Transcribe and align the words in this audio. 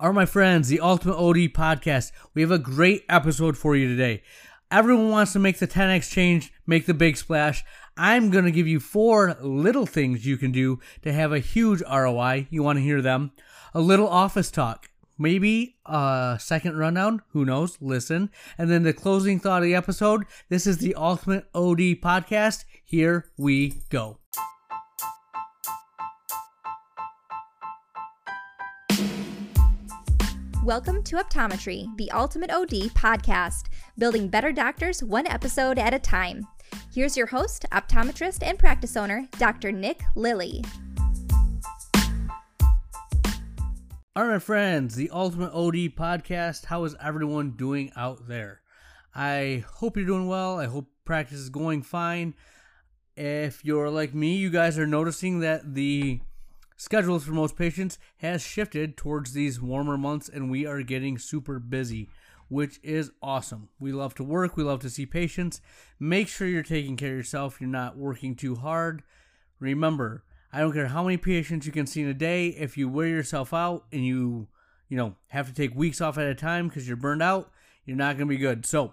are 0.00 0.12
my 0.12 0.26
friends, 0.26 0.68
the 0.68 0.78
Ultimate 0.78 1.16
OD 1.16 1.36
podcast. 1.52 2.12
We 2.32 2.42
have 2.42 2.52
a 2.52 2.58
great 2.58 3.04
episode 3.08 3.56
for 3.58 3.74
you 3.74 3.88
today. 3.88 4.22
Everyone 4.70 5.10
wants 5.10 5.32
to 5.32 5.40
make 5.40 5.58
the 5.58 5.66
10x 5.66 6.12
change, 6.12 6.52
make 6.66 6.86
the 6.86 6.94
big 6.94 7.16
splash. 7.16 7.64
I'm 7.96 8.30
going 8.30 8.44
to 8.44 8.52
give 8.52 8.68
you 8.68 8.78
four 8.78 9.36
little 9.40 9.86
things 9.86 10.24
you 10.24 10.36
can 10.36 10.52
do 10.52 10.78
to 11.02 11.12
have 11.12 11.32
a 11.32 11.40
huge 11.40 11.82
ROI. 11.82 12.46
You 12.48 12.62
want 12.62 12.76
to 12.76 12.84
hear 12.84 13.02
them? 13.02 13.32
A 13.74 13.80
little 13.80 14.08
office 14.08 14.52
talk, 14.52 14.88
maybe 15.18 15.76
a 15.84 16.36
second 16.38 16.78
rundown, 16.78 17.22
who 17.32 17.44
knows? 17.44 17.76
Listen. 17.80 18.30
And 18.56 18.70
then 18.70 18.84
the 18.84 18.92
closing 18.92 19.40
thought 19.40 19.62
of 19.62 19.64
the 19.64 19.74
episode. 19.74 20.26
This 20.48 20.66
is 20.66 20.78
the 20.78 20.94
Ultimate 20.94 21.46
OD 21.54 21.98
podcast. 22.00 22.64
Here 22.84 23.32
we 23.36 23.82
go. 23.90 24.18
Welcome 30.68 31.02
to 31.04 31.16
Optometry, 31.16 31.96
the 31.96 32.10
Ultimate 32.10 32.50
OD 32.50 32.92
podcast, 32.92 33.68
building 33.96 34.28
better 34.28 34.52
doctors 34.52 35.02
one 35.02 35.26
episode 35.26 35.78
at 35.78 35.94
a 35.94 35.98
time. 35.98 36.46
Here's 36.94 37.16
your 37.16 37.28
host, 37.28 37.64
optometrist, 37.72 38.46
and 38.46 38.58
practice 38.58 38.94
owner, 38.94 39.26
Dr. 39.38 39.72
Nick 39.72 40.02
Lilly. 40.14 40.62
All 44.14 44.26
right, 44.26 44.32
my 44.32 44.38
friends, 44.38 44.94
the 44.94 45.08
Ultimate 45.10 45.54
OD 45.54 45.96
podcast. 45.96 46.66
How 46.66 46.84
is 46.84 46.94
everyone 47.02 47.52
doing 47.52 47.90
out 47.96 48.28
there? 48.28 48.60
I 49.14 49.64
hope 49.76 49.96
you're 49.96 50.04
doing 50.04 50.28
well. 50.28 50.58
I 50.58 50.66
hope 50.66 50.90
practice 51.06 51.38
is 51.38 51.48
going 51.48 51.80
fine. 51.80 52.34
If 53.16 53.64
you're 53.64 53.88
like 53.88 54.12
me, 54.12 54.36
you 54.36 54.50
guys 54.50 54.78
are 54.78 54.86
noticing 54.86 55.40
that 55.40 55.74
the 55.74 56.20
schedules 56.78 57.24
for 57.24 57.32
most 57.32 57.56
patients 57.56 57.98
has 58.18 58.40
shifted 58.40 58.96
towards 58.96 59.34
these 59.34 59.60
warmer 59.60 59.98
months 59.98 60.30
and 60.30 60.50
we 60.50 60.64
are 60.64 60.80
getting 60.82 61.18
super 61.18 61.58
busy 61.58 62.08
which 62.50 62.80
is 62.82 63.10
awesome. 63.22 63.68
We 63.78 63.92
love 63.92 64.14
to 64.14 64.24
work. 64.24 64.56
We 64.56 64.64
love 64.64 64.80
to 64.80 64.88
see 64.88 65.04
patients. 65.04 65.60
Make 66.00 66.28
sure 66.28 66.48
you're 66.48 66.62
taking 66.62 66.96
care 66.96 67.10
of 67.10 67.18
yourself. 67.18 67.60
You're 67.60 67.68
not 67.68 67.98
working 67.98 68.34
too 68.34 68.54
hard. 68.54 69.02
Remember 69.60 70.24
i 70.50 70.60
don't 70.60 70.72
care 70.72 70.86
how 70.86 71.02
many 71.02 71.18
patients 71.18 71.66
you 71.66 71.72
can 71.72 71.86
see 71.86 72.00
in 72.00 72.08
a 72.08 72.14
day 72.14 72.48
if 72.48 72.78
you 72.78 72.88
wear 72.88 73.06
yourself 73.06 73.52
out 73.52 73.84
and 73.92 74.06
you 74.06 74.48
you 74.88 74.96
know 74.96 75.14
have 75.26 75.46
to 75.46 75.52
take 75.52 75.74
weeks 75.74 76.00
off 76.00 76.16
at 76.16 76.26
a 76.26 76.34
time 76.34 76.68
because 76.68 76.88
you're 76.88 76.96
burned 76.96 77.22
out 77.22 77.50
you're 77.88 77.96
not 77.96 78.18
going 78.18 78.28
to 78.28 78.34
be 78.34 78.36
good. 78.36 78.66
So 78.66 78.92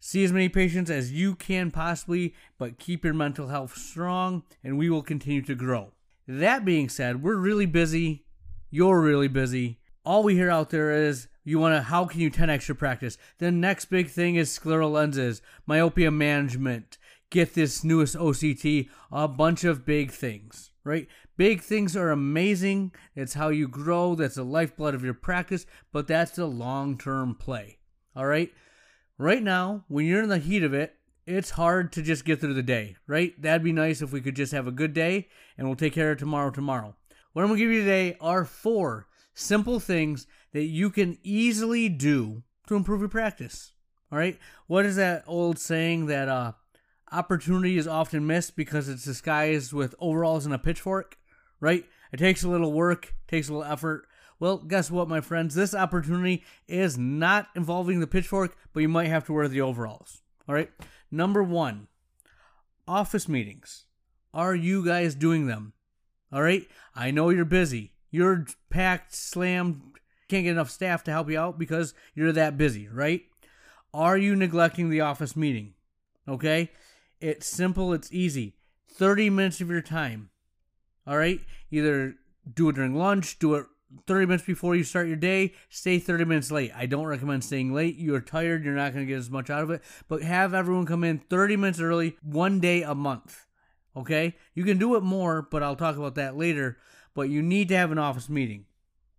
see 0.00 0.24
as 0.24 0.32
many 0.32 0.48
patients 0.48 0.90
as 0.90 1.12
you 1.12 1.36
can 1.36 1.70
possibly 1.70 2.34
but 2.58 2.78
keep 2.78 3.04
your 3.04 3.14
mental 3.14 3.46
health 3.46 3.76
strong 3.76 4.42
and 4.62 4.76
we 4.76 4.90
will 4.90 5.02
continue 5.02 5.40
to 5.42 5.54
grow 5.54 5.92
that 6.26 6.64
being 6.64 6.88
said, 6.88 7.22
we're 7.22 7.36
really 7.36 7.66
busy. 7.66 8.24
You're 8.70 9.00
really 9.00 9.28
busy. 9.28 9.78
All 10.04 10.22
we 10.22 10.34
hear 10.34 10.50
out 10.50 10.70
there 10.70 10.90
is 10.90 11.28
you 11.44 11.58
want 11.58 11.74
to, 11.74 11.82
how 11.82 12.06
can 12.06 12.20
you 12.20 12.30
10x 12.30 12.68
your 12.68 12.74
practice? 12.74 13.18
The 13.38 13.50
next 13.50 13.86
big 13.86 14.08
thing 14.08 14.36
is 14.36 14.56
scleral 14.56 14.92
lenses, 14.92 15.42
myopia 15.66 16.10
management, 16.10 16.98
get 17.30 17.54
this 17.54 17.84
newest 17.84 18.16
OCT, 18.16 18.88
a 19.12 19.28
bunch 19.28 19.64
of 19.64 19.84
big 19.84 20.10
things, 20.10 20.70
right? 20.84 21.08
Big 21.36 21.60
things 21.60 21.96
are 21.96 22.10
amazing. 22.10 22.92
It's 23.14 23.34
how 23.34 23.48
you 23.48 23.66
grow. 23.68 24.14
That's 24.14 24.36
the 24.36 24.44
lifeblood 24.44 24.94
of 24.94 25.04
your 25.04 25.14
practice, 25.14 25.66
but 25.92 26.06
that's 26.06 26.32
the 26.32 26.46
long 26.46 26.96
term 26.96 27.34
play. 27.34 27.78
All 28.14 28.26
right. 28.26 28.52
Right 29.18 29.42
now, 29.42 29.84
when 29.88 30.06
you're 30.06 30.22
in 30.22 30.28
the 30.28 30.38
heat 30.38 30.62
of 30.62 30.74
it, 30.74 30.94
it's 31.26 31.50
hard 31.50 31.92
to 31.92 32.02
just 32.02 32.24
get 32.24 32.40
through 32.40 32.54
the 32.54 32.62
day, 32.62 32.96
right? 33.06 33.40
That'd 33.40 33.64
be 33.64 33.72
nice 33.72 34.02
if 34.02 34.12
we 34.12 34.20
could 34.20 34.36
just 34.36 34.52
have 34.52 34.66
a 34.66 34.72
good 34.72 34.92
day 34.92 35.28
and 35.56 35.66
we'll 35.66 35.76
take 35.76 35.94
care 35.94 36.12
of 36.12 36.18
tomorrow 36.18 36.50
tomorrow. 36.50 36.94
What 37.32 37.42
I'm 37.42 37.48
going 37.48 37.58
to 37.58 37.64
give 37.64 37.72
you 37.72 37.80
today 37.80 38.16
are 38.20 38.44
four 38.44 39.06
simple 39.32 39.80
things 39.80 40.26
that 40.52 40.64
you 40.64 40.90
can 40.90 41.18
easily 41.22 41.88
do 41.88 42.42
to 42.68 42.76
improve 42.76 43.00
your 43.00 43.08
practice. 43.08 43.72
All 44.12 44.18
right? 44.18 44.38
What 44.66 44.86
is 44.86 44.96
that 44.96 45.24
old 45.26 45.58
saying 45.58 46.06
that 46.06 46.28
uh, 46.28 46.52
opportunity 47.10 47.76
is 47.76 47.88
often 47.88 48.26
missed 48.26 48.56
because 48.56 48.88
it's 48.88 49.04
disguised 49.04 49.72
with 49.72 49.94
overalls 49.98 50.46
and 50.46 50.54
a 50.54 50.58
pitchfork, 50.58 51.18
right? 51.60 51.84
It 52.12 52.18
takes 52.18 52.44
a 52.44 52.48
little 52.48 52.72
work, 52.72 53.14
takes 53.26 53.48
a 53.48 53.52
little 53.52 53.70
effort. 53.70 54.06
Well, 54.38 54.58
guess 54.58 54.90
what, 54.90 55.08
my 55.08 55.20
friends? 55.20 55.54
This 55.54 55.74
opportunity 55.74 56.44
is 56.68 56.98
not 56.98 57.48
involving 57.56 58.00
the 58.00 58.06
pitchfork, 58.06 58.56
but 58.72 58.80
you 58.80 58.88
might 58.88 59.08
have 59.08 59.24
to 59.26 59.32
wear 59.32 59.48
the 59.48 59.60
overalls. 59.60 60.22
All 60.48 60.54
right? 60.54 60.70
Number 61.14 61.44
one, 61.44 61.86
office 62.88 63.28
meetings. 63.28 63.84
Are 64.34 64.52
you 64.52 64.84
guys 64.84 65.14
doing 65.14 65.46
them? 65.46 65.72
All 66.32 66.42
right. 66.42 66.66
I 66.92 67.12
know 67.12 67.30
you're 67.30 67.44
busy. 67.44 67.92
You're 68.10 68.46
packed, 68.68 69.14
slammed, 69.14 69.80
can't 70.28 70.42
get 70.42 70.50
enough 70.50 70.70
staff 70.70 71.04
to 71.04 71.12
help 71.12 71.30
you 71.30 71.38
out 71.38 71.56
because 71.56 71.94
you're 72.16 72.32
that 72.32 72.58
busy, 72.58 72.88
right? 72.88 73.22
Are 73.92 74.18
you 74.18 74.34
neglecting 74.34 74.90
the 74.90 75.02
office 75.02 75.36
meeting? 75.36 75.74
Okay. 76.26 76.72
It's 77.20 77.46
simple, 77.46 77.92
it's 77.92 78.12
easy. 78.12 78.56
30 78.88 79.30
minutes 79.30 79.60
of 79.60 79.70
your 79.70 79.82
time. 79.82 80.30
All 81.06 81.16
right. 81.16 81.38
Either 81.70 82.16
do 82.52 82.68
it 82.70 82.74
during 82.74 82.96
lunch, 82.96 83.38
do 83.38 83.54
it 83.54 83.66
30 84.06 84.26
minutes 84.26 84.44
before 84.44 84.74
you 84.74 84.84
start 84.84 85.06
your 85.06 85.16
day, 85.16 85.54
stay 85.68 85.98
30 85.98 86.24
minutes 86.24 86.50
late. 86.50 86.72
I 86.74 86.86
don't 86.86 87.06
recommend 87.06 87.44
staying 87.44 87.72
late. 87.72 87.96
You're 87.96 88.20
tired, 88.20 88.64
you're 88.64 88.74
not 88.74 88.92
going 88.92 89.06
to 89.06 89.10
get 89.10 89.18
as 89.18 89.30
much 89.30 89.50
out 89.50 89.62
of 89.62 89.70
it, 89.70 89.82
but 90.08 90.22
have 90.22 90.54
everyone 90.54 90.86
come 90.86 91.04
in 91.04 91.18
30 91.18 91.56
minutes 91.56 91.80
early, 91.80 92.16
one 92.22 92.60
day 92.60 92.82
a 92.82 92.94
month. 92.94 93.46
Okay? 93.96 94.36
You 94.54 94.64
can 94.64 94.78
do 94.78 94.96
it 94.96 95.02
more, 95.02 95.46
but 95.50 95.62
I'll 95.62 95.76
talk 95.76 95.96
about 95.96 96.14
that 96.16 96.36
later. 96.36 96.78
But 97.14 97.28
you 97.28 97.42
need 97.42 97.68
to 97.68 97.76
have 97.76 97.92
an 97.92 97.98
office 97.98 98.28
meeting. 98.28 98.66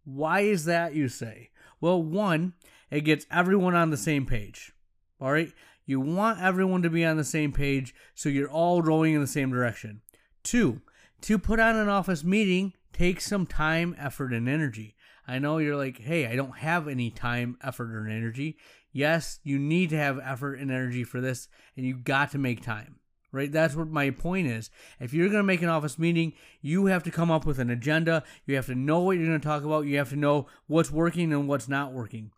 Why 0.03 0.41
is 0.41 0.66
that, 0.66 0.94
you 0.94 1.08
say? 1.08 1.50
Well, 1.80 2.02
one, 2.02 2.53
it 2.91 3.02
gets 3.02 3.25
everyone 3.31 3.75
on 3.75 3.90
the 3.90 3.97
same 3.97 4.25
page. 4.25 4.74
All 5.19 5.31
right? 5.31 5.52
You 5.85 6.00
want 6.00 6.41
everyone 6.41 6.81
to 6.81 6.90
be 6.90 7.06
on 7.06 7.18
the 7.18 7.24
same 7.24 7.52
page 7.52 7.94
so 8.14 8.30
you're 8.30 8.50
all 8.50 8.81
rowing 8.81 9.14
in 9.14 9.22
the 9.22 9.28
same 9.28 9.52
direction. 9.52 10.02
Two, 10.44 10.81
to 11.22 11.40
put 11.40 11.59
on 11.59 11.75
an 11.75 11.90
office 11.90 12.24
meeting, 12.24 12.74
Take 12.96 13.20
some 13.20 13.46
time, 13.46 13.94
effort, 14.00 14.32
and 14.32 14.48
energy. 14.48 14.96
I 15.28 15.38
know 15.38 15.58
you're 15.58 15.76
like, 15.76 16.00
hey, 16.00 16.28
I 16.28 16.38
don't 16.38 16.60
have 16.60 16.88
any 16.88 17.10
time, 17.12 17.58
effort, 17.62 17.94
or 17.94 18.08
energy. 18.08 18.56
Yes, 18.94 19.42
you 19.44 19.60
need 19.60 19.90
to 19.90 19.98
have 19.98 20.18
effort 20.24 20.60
and 20.60 20.72
energy 20.72 21.04
for 21.04 21.20
this, 21.20 21.50
and 21.76 21.86
you 21.86 21.98
got 21.98 22.32
to 22.32 22.38
make 22.38 22.64
time, 22.64 23.02
right? 23.34 23.52
That's 23.52 23.76
what 23.76 23.90
my 23.90 24.12
point 24.12 24.48
is. 24.48 24.70
If 24.98 25.14
you're 25.14 25.28
going 25.28 25.42
to 25.42 25.44
make 25.44 25.62
an 25.62 25.68
office 25.68 26.00
meeting, 26.00 26.32
you 26.62 26.86
have 26.86 27.04
to 27.04 27.12
come 27.12 27.30
up 27.30 27.46
with 27.46 27.60
an 27.60 27.70
agenda. 27.70 28.24
You 28.46 28.56
have 28.56 28.68
to 28.68 28.76
know 28.76 29.02
what 29.02 29.18
you're 29.18 29.28
going 29.28 29.42
to 29.42 29.46
talk 29.46 29.66
about. 29.66 29.88
You 29.88 29.98
have 29.98 30.12
to 30.12 30.16
know 30.16 30.48
what's 30.68 30.90
working 30.90 31.34
and 31.34 31.50
what's 31.50 31.68
not 31.68 31.92
working. 31.92 32.32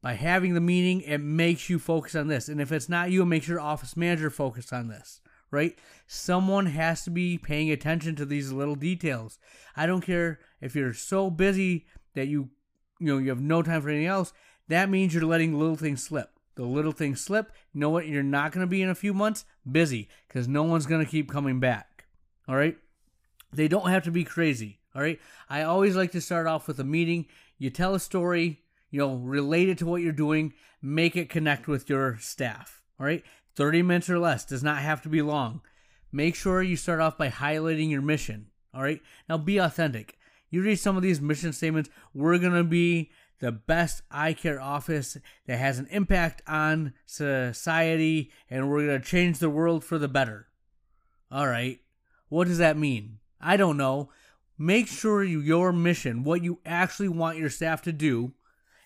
By 0.00 0.14
having 0.14 0.54
the 0.54 0.62
meeting, 0.62 1.02
it 1.02 1.18
makes 1.18 1.68
you 1.68 1.78
focus 1.78 2.14
on 2.14 2.28
this. 2.28 2.48
And 2.48 2.58
if 2.58 2.72
it's 2.72 2.88
not 2.88 3.10
you, 3.10 3.20
it 3.20 3.26
makes 3.26 3.48
your 3.48 3.60
office 3.60 3.98
manager 3.98 4.30
focus 4.30 4.72
on 4.72 4.88
this 4.88 5.20
right? 5.50 5.78
Someone 6.06 6.66
has 6.66 7.04
to 7.04 7.10
be 7.10 7.38
paying 7.38 7.70
attention 7.70 8.16
to 8.16 8.24
these 8.24 8.52
little 8.52 8.74
details. 8.74 9.38
I 9.76 9.86
don't 9.86 10.00
care 10.00 10.40
if 10.60 10.74
you're 10.74 10.94
so 10.94 11.30
busy 11.30 11.86
that 12.14 12.28
you 12.28 12.50
you 12.98 13.06
know 13.06 13.18
you 13.18 13.30
have 13.30 13.40
no 13.40 13.62
time 13.62 13.82
for 13.82 13.88
anything 13.88 14.06
else. 14.06 14.32
That 14.68 14.90
means 14.90 15.14
you're 15.14 15.24
letting 15.24 15.58
little 15.58 15.76
things 15.76 16.02
slip. 16.02 16.30
The 16.54 16.64
little 16.64 16.92
things 16.92 17.20
slip. 17.20 17.52
You 17.72 17.80
know 17.80 17.90
what? 17.90 18.06
You're 18.06 18.22
not 18.22 18.52
going 18.52 18.64
to 18.64 18.70
be 18.70 18.82
in 18.82 18.90
a 18.90 18.94
few 18.94 19.14
months 19.14 19.44
busy 19.70 20.08
because 20.28 20.46
no 20.46 20.62
one's 20.62 20.86
going 20.86 21.04
to 21.04 21.10
keep 21.10 21.30
coming 21.30 21.58
back. 21.58 22.04
All 22.46 22.56
right. 22.56 22.76
They 23.52 23.66
don't 23.66 23.90
have 23.90 24.04
to 24.04 24.10
be 24.10 24.24
crazy. 24.24 24.78
All 24.94 25.02
right. 25.02 25.18
I 25.48 25.62
always 25.62 25.96
like 25.96 26.12
to 26.12 26.20
start 26.20 26.46
off 26.46 26.68
with 26.68 26.78
a 26.78 26.84
meeting. 26.84 27.26
You 27.58 27.70
tell 27.70 27.94
a 27.94 28.00
story, 28.00 28.60
you 28.90 29.00
know, 29.00 29.14
relate 29.14 29.68
it 29.68 29.78
to 29.78 29.86
what 29.86 30.02
you're 30.02 30.12
doing, 30.12 30.52
make 30.82 31.16
it 31.16 31.30
connect 31.30 31.66
with 31.66 31.88
your 31.88 32.18
staff. 32.18 32.82
All 32.98 33.06
right. 33.06 33.24
30 33.56 33.82
minutes 33.82 34.10
or 34.10 34.18
less 34.18 34.44
does 34.44 34.62
not 34.62 34.78
have 34.78 35.02
to 35.02 35.08
be 35.08 35.22
long. 35.22 35.60
Make 36.12 36.34
sure 36.34 36.62
you 36.62 36.76
start 36.76 37.00
off 37.00 37.18
by 37.18 37.28
highlighting 37.28 37.90
your 37.90 38.02
mission. 38.02 38.46
All 38.74 38.82
right. 38.82 39.00
Now 39.28 39.38
be 39.38 39.58
authentic. 39.58 40.18
You 40.50 40.62
read 40.62 40.76
some 40.76 40.96
of 40.96 41.02
these 41.02 41.20
mission 41.20 41.52
statements. 41.52 41.90
We're 42.12 42.38
going 42.38 42.54
to 42.54 42.64
be 42.64 43.10
the 43.38 43.52
best 43.52 44.02
eye 44.10 44.32
care 44.32 44.60
office 44.60 45.16
that 45.46 45.58
has 45.58 45.78
an 45.78 45.86
impact 45.90 46.42
on 46.46 46.92
society 47.06 48.30
and 48.48 48.68
we're 48.68 48.86
going 48.86 49.00
to 49.00 49.06
change 49.06 49.38
the 49.38 49.50
world 49.50 49.84
for 49.84 49.98
the 49.98 50.08
better. 50.08 50.48
All 51.30 51.46
right. 51.46 51.80
What 52.28 52.48
does 52.48 52.58
that 52.58 52.76
mean? 52.76 53.18
I 53.40 53.56
don't 53.56 53.76
know. 53.76 54.10
Make 54.58 54.88
sure 54.88 55.24
you, 55.24 55.40
your 55.40 55.72
mission, 55.72 56.22
what 56.22 56.44
you 56.44 56.58
actually 56.66 57.08
want 57.08 57.38
your 57.38 57.48
staff 57.48 57.80
to 57.82 57.92
do, 57.92 58.32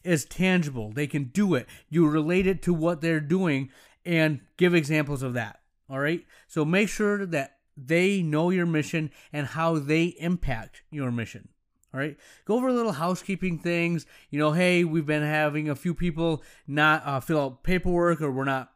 is 0.05 0.25
tangible. 0.25 0.93
They 0.93 1.06
can 1.06 1.25
do 1.25 1.55
it. 1.55 1.67
You 1.88 2.08
relate 2.08 2.46
it 2.46 2.62
to 2.62 2.75
what 2.75 3.00
they're 3.00 3.20
doing 3.20 3.70
and 4.04 4.40
give 4.56 4.74
examples 4.74 5.22
of 5.22 5.34
that. 5.34 5.60
All 5.88 5.98
right. 5.98 6.24
So 6.46 6.64
make 6.64 6.88
sure 6.88 7.26
that 7.26 7.58
they 7.76 8.22
know 8.22 8.50
your 8.50 8.66
mission 8.66 9.10
and 9.32 9.48
how 9.48 9.78
they 9.78 10.14
impact 10.18 10.82
your 10.90 11.10
mission. 11.10 11.48
All 11.92 12.00
right. 12.00 12.16
Go 12.44 12.56
over 12.56 12.72
little 12.72 12.92
housekeeping 12.92 13.58
things. 13.58 14.06
You 14.30 14.38
know, 14.38 14.52
hey, 14.52 14.82
we've 14.82 15.06
been 15.06 15.22
having 15.22 15.68
a 15.68 15.76
few 15.76 15.94
people 15.94 16.42
not 16.66 17.06
uh, 17.06 17.20
fill 17.20 17.40
out 17.40 17.62
paperwork 17.62 18.20
or 18.20 18.32
we're 18.32 18.44
not 18.44 18.72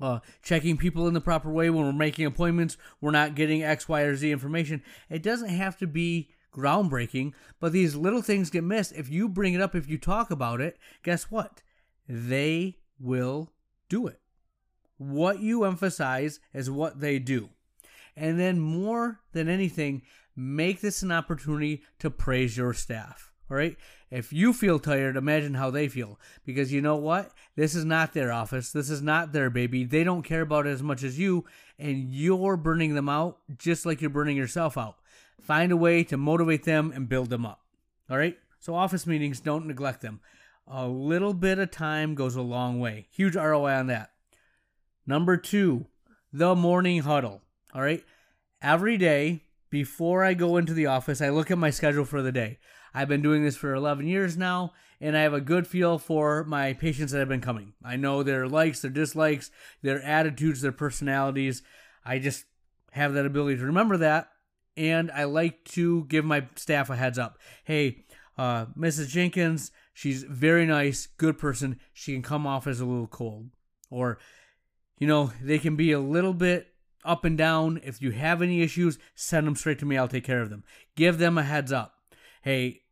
uh, 0.00 0.20
checking 0.42 0.76
people 0.76 1.06
in 1.06 1.14
the 1.14 1.20
proper 1.20 1.50
way 1.50 1.68
when 1.68 1.84
we're 1.84 1.92
making 1.92 2.24
appointments. 2.24 2.78
We're 3.00 3.10
not 3.10 3.34
getting 3.34 3.62
X, 3.62 3.88
Y, 3.88 4.00
or 4.00 4.16
Z 4.16 4.32
information. 4.32 4.82
It 5.10 5.22
doesn't 5.22 5.50
have 5.50 5.76
to 5.78 5.86
be 5.86 6.30
groundbreaking, 6.54 7.32
but 7.60 7.72
these 7.72 7.94
little 7.96 8.22
things 8.22 8.50
get 8.50 8.64
missed. 8.64 8.92
If 8.96 9.10
you 9.10 9.28
bring 9.28 9.54
it 9.54 9.60
up, 9.60 9.74
if 9.74 9.88
you 9.88 9.98
talk 9.98 10.30
about 10.30 10.60
it, 10.60 10.78
guess 11.02 11.30
what? 11.30 11.62
They 12.08 12.78
will 12.98 13.52
do 13.88 14.06
it. 14.06 14.21
What 14.98 15.40
you 15.40 15.64
emphasize 15.64 16.40
is 16.52 16.70
what 16.70 17.00
they 17.00 17.18
do. 17.18 17.50
And 18.16 18.38
then, 18.38 18.60
more 18.60 19.20
than 19.32 19.48
anything, 19.48 20.02
make 20.36 20.80
this 20.80 21.02
an 21.02 21.12
opportunity 21.12 21.82
to 21.98 22.10
praise 22.10 22.56
your 22.56 22.74
staff. 22.74 23.32
All 23.50 23.56
right. 23.56 23.76
If 24.10 24.32
you 24.32 24.52
feel 24.52 24.78
tired, 24.78 25.16
imagine 25.16 25.54
how 25.54 25.70
they 25.70 25.88
feel. 25.88 26.18
Because 26.44 26.72
you 26.72 26.80
know 26.80 26.96
what? 26.96 27.32
This 27.56 27.74
is 27.74 27.84
not 27.84 28.12
their 28.12 28.32
office. 28.32 28.72
This 28.72 28.88
is 28.88 29.02
not 29.02 29.32
their 29.32 29.50
baby. 29.50 29.84
They 29.84 30.04
don't 30.04 30.22
care 30.22 30.42
about 30.42 30.66
it 30.66 30.70
as 30.70 30.82
much 30.82 31.02
as 31.02 31.18
you. 31.18 31.44
And 31.78 32.10
you're 32.10 32.56
burning 32.56 32.94
them 32.94 33.08
out 33.08 33.38
just 33.58 33.84
like 33.84 34.00
you're 34.00 34.10
burning 34.10 34.36
yourself 34.36 34.78
out. 34.78 34.96
Find 35.40 35.72
a 35.72 35.76
way 35.76 36.04
to 36.04 36.16
motivate 36.16 36.64
them 36.64 36.92
and 36.94 37.08
build 37.08 37.30
them 37.30 37.44
up. 37.44 37.60
All 38.10 38.16
right. 38.16 38.38
So, 38.58 38.74
office 38.74 39.06
meetings, 39.06 39.40
don't 39.40 39.66
neglect 39.66 40.00
them. 40.00 40.20
A 40.66 40.86
little 40.86 41.34
bit 41.34 41.58
of 41.58 41.70
time 41.70 42.14
goes 42.14 42.36
a 42.36 42.42
long 42.42 42.80
way. 42.80 43.08
Huge 43.10 43.34
ROI 43.34 43.74
on 43.74 43.88
that. 43.88 44.11
Number 45.06 45.36
two, 45.36 45.86
the 46.32 46.54
morning 46.54 47.02
huddle. 47.02 47.42
All 47.74 47.82
right. 47.82 48.04
Every 48.60 48.96
day 48.96 49.42
before 49.70 50.24
I 50.24 50.34
go 50.34 50.56
into 50.56 50.74
the 50.74 50.86
office, 50.86 51.20
I 51.20 51.30
look 51.30 51.50
at 51.50 51.58
my 51.58 51.70
schedule 51.70 52.04
for 52.04 52.22
the 52.22 52.30
day. 52.30 52.58
I've 52.94 53.08
been 53.08 53.22
doing 53.22 53.42
this 53.42 53.56
for 53.56 53.74
11 53.74 54.06
years 54.06 54.36
now, 54.36 54.72
and 55.00 55.16
I 55.16 55.22
have 55.22 55.32
a 55.32 55.40
good 55.40 55.66
feel 55.66 55.98
for 55.98 56.44
my 56.44 56.74
patients 56.74 57.12
that 57.12 57.18
have 57.18 57.28
been 57.28 57.40
coming. 57.40 57.72
I 57.84 57.96
know 57.96 58.22
their 58.22 58.46
likes, 58.46 58.82
their 58.82 58.90
dislikes, 58.90 59.50
their 59.82 60.00
attitudes, 60.02 60.60
their 60.60 60.72
personalities. 60.72 61.62
I 62.04 62.18
just 62.18 62.44
have 62.92 63.14
that 63.14 63.26
ability 63.26 63.56
to 63.56 63.66
remember 63.66 63.96
that, 63.96 64.28
and 64.76 65.10
I 65.10 65.24
like 65.24 65.64
to 65.70 66.04
give 66.04 66.24
my 66.24 66.46
staff 66.54 66.90
a 66.90 66.96
heads 66.96 67.18
up. 67.18 67.38
Hey, 67.64 68.04
uh, 68.36 68.66
Mrs. 68.78 69.08
Jenkins, 69.08 69.72
she's 69.92 70.22
very 70.22 70.66
nice, 70.66 71.06
good 71.06 71.38
person. 71.38 71.80
She 71.92 72.12
can 72.12 72.22
come 72.22 72.46
off 72.46 72.66
as 72.66 72.80
a 72.80 72.86
little 72.86 73.06
cold. 73.06 73.48
Or, 73.90 74.18
you 74.98 75.06
know, 75.06 75.32
they 75.42 75.58
can 75.58 75.76
be 75.76 75.92
a 75.92 76.00
little 76.00 76.34
bit 76.34 76.68
up 77.04 77.24
and 77.24 77.36
down. 77.36 77.80
If 77.82 78.00
you 78.00 78.12
have 78.12 78.42
any 78.42 78.62
issues, 78.62 78.98
send 79.14 79.46
them 79.46 79.56
straight 79.56 79.78
to 79.80 79.86
me. 79.86 79.96
I'll 79.96 80.08
take 80.08 80.24
care 80.24 80.42
of 80.42 80.50
them. 80.50 80.64
Give 80.96 81.18
them 81.18 81.38
a 81.38 81.42
heads 81.42 81.72
up. 81.72 81.94
Hey, 82.42 82.82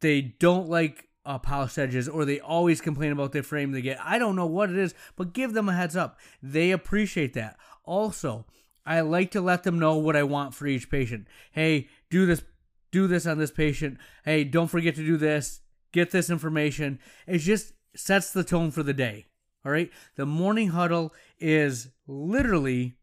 they 0.00 0.20
don't 0.20 0.68
like 0.68 1.08
uh, 1.26 1.38
polished 1.38 1.78
edges 1.78 2.08
or 2.08 2.24
they 2.24 2.40
always 2.40 2.80
complain 2.80 3.12
about 3.12 3.32
their 3.32 3.42
frame 3.42 3.72
they 3.72 3.82
get. 3.82 3.98
I 4.02 4.18
don't 4.18 4.36
know 4.36 4.46
what 4.46 4.70
it 4.70 4.76
is, 4.76 4.94
but 5.16 5.32
give 5.32 5.52
them 5.52 5.68
a 5.68 5.74
heads 5.74 5.96
up. 5.96 6.18
They 6.42 6.70
appreciate 6.70 7.34
that. 7.34 7.56
Also, 7.84 8.46
I 8.86 9.00
like 9.00 9.30
to 9.32 9.40
let 9.40 9.62
them 9.62 9.78
know 9.78 9.96
what 9.96 10.16
I 10.16 10.22
want 10.22 10.54
for 10.54 10.66
each 10.66 10.90
patient. 10.90 11.26
Hey, 11.52 11.88
do 12.10 12.26
this 12.26 12.42
do 12.90 13.08
this 13.08 13.26
on 13.26 13.38
this 13.38 13.50
patient. 13.50 13.98
Hey, 14.24 14.44
don't 14.44 14.68
forget 14.68 14.94
to 14.94 15.04
do 15.04 15.16
this. 15.16 15.62
Get 15.90 16.12
this 16.12 16.30
information. 16.30 17.00
It 17.26 17.38
just 17.38 17.72
sets 17.96 18.30
the 18.30 18.44
tone 18.44 18.70
for 18.70 18.84
the 18.84 18.94
day. 18.94 19.26
All 19.64 19.72
right? 19.72 19.90
The 20.16 20.26
morning 20.26 20.68
huddle 20.68 21.14
is 21.38 21.88
literally 22.06 22.94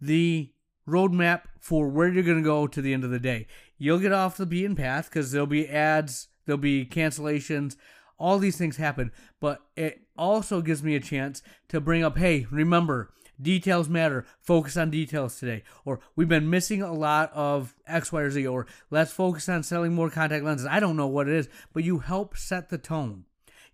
the 0.00 0.52
roadmap 0.88 1.42
for 1.58 1.88
where 1.88 2.08
you're 2.08 2.22
going 2.22 2.38
to 2.38 2.44
go 2.44 2.66
to 2.66 2.80
the 2.80 2.94
end 2.94 3.04
of 3.04 3.10
the 3.10 3.18
day. 3.18 3.46
You'll 3.78 3.98
get 3.98 4.12
off 4.12 4.36
the 4.36 4.46
beaten 4.46 4.76
path 4.76 5.10
because 5.10 5.32
there'll 5.32 5.46
be 5.46 5.68
adds, 5.68 6.28
there'll 6.44 6.58
be 6.58 6.86
cancellations, 6.86 7.76
all 8.18 8.38
these 8.38 8.56
things 8.56 8.76
happen. 8.76 9.12
But 9.40 9.60
it 9.76 10.02
also 10.16 10.62
gives 10.62 10.82
me 10.82 10.94
a 10.94 11.00
chance 11.00 11.42
to 11.68 11.80
bring 11.80 12.04
up 12.04 12.16
hey, 12.16 12.46
remember, 12.50 13.12
details 13.40 13.88
matter. 13.88 14.24
Focus 14.40 14.76
on 14.76 14.90
details 14.90 15.38
today. 15.38 15.62
Or 15.84 16.00
we've 16.14 16.28
been 16.28 16.50
missing 16.50 16.82
a 16.82 16.92
lot 16.92 17.32
of 17.34 17.74
X, 17.86 18.12
Y, 18.12 18.20
or 18.20 18.30
Z. 18.30 18.46
Or 18.46 18.66
let's 18.90 19.12
focus 19.12 19.48
on 19.48 19.62
selling 19.62 19.94
more 19.94 20.10
contact 20.10 20.44
lenses. 20.44 20.66
I 20.66 20.80
don't 20.80 20.96
know 20.96 21.06
what 21.06 21.28
it 21.28 21.34
is, 21.34 21.48
but 21.72 21.84
you 21.84 21.98
help 21.98 22.36
set 22.36 22.68
the 22.68 22.78
tone. 22.78 23.24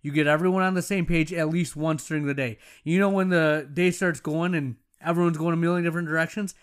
You 0.03 0.11
get 0.11 0.27
everyone 0.27 0.61
on 0.61 0.73
the 0.73 0.81
same 0.81 1.05
page 1.05 1.33
at 1.33 1.49
least 1.49 1.75
once 1.75 2.05
during 2.05 2.25
the 2.25 2.33
day. 2.33 2.59
You 2.83 2.99
know 2.99 3.09
when 3.09 3.29
the 3.29 3.67
day 3.73 3.89
starts 3.89 4.19
going 4.19 4.53
and 4.53 4.75
everyone's 5.01 5.37
going 5.37 5.53
a 5.53 5.57
million 5.57 5.83
different 5.83 6.09
directions. 6.09 6.53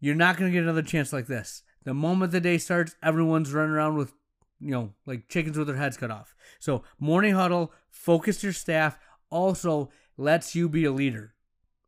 You're 0.00 0.14
not 0.14 0.36
going 0.36 0.50
to 0.50 0.54
get 0.54 0.62
another 0.62 0.82
chance 0.82 1.12
like 1.12 1.26
this. 1.26 1.64
The 1.82 1.92
moment 1.92 2.30
the 2.30 2.40
day 2.40 2.56
starts, 2.58 2.94
everyone's 3.02 3.52
running 3.52 3.72
around 3.72 3.96
with, 3.96 4.12
you 4.60 4.70
know, 4.70 4.94
like 5.04 5.28
chickens 5.28 5.58
with 5.58 5.66
their 5.66 5.76
heads 5.76 5.96
cut 5.96 6.12
off. 6.12 6.36
So, 6.60 6.84
morning 7.00 7.34
huddle, 7.34 7.72
focus 7.90 8.42
your 8.44 8.52
staff, 8.52 8.98
also 9.30 9.90
lets 10.16 10.54
you 10.54 10.68
be 10.68 10.84
a 10.84 10.92
leader. 10.92 11.34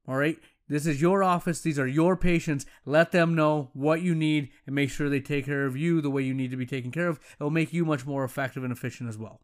All 0.09 0.17
right? 0.17 0.37
This 0.69 0.87
is 0.87 1.01
your 1.01 1.23
office. 1.23 1.61
These 1.61 1.79
are 1.79 1.87
your 1.87 2.17
patients. 2.17 2.67
Let 2.85 3.13
them 3.13 3.35
know 3.35 3.71
what 3.73 4.03
you 4.03 4.17
need 4.17 4.51
and 4.67 4.75
make 4.75 4.91
sure 4.91 5.09
they 5.09 5.21
take 5.21 5.47
care 5.47 5.67
of 5.67 5.77
you 5.77 6.01
the 6.01 6.11
way 6.11 6.23
you 6.23 6.35
need 6.35 6.51
to 6.51 6.57
be 6.57 6.67
taken 6.67 6.91
care 6.91 7.09
of. 7.09 7.21
It 7.39 7.43
will 7.43 7.51
make 7.51 7.73
you 7.73 7.85
much 7.85 8.07
more 8.07 8.25
effective 8.25 8.65
and 8.65 8.73
efficient 8.73 9.09
as 9.09 9.19
well. 9.19 9.41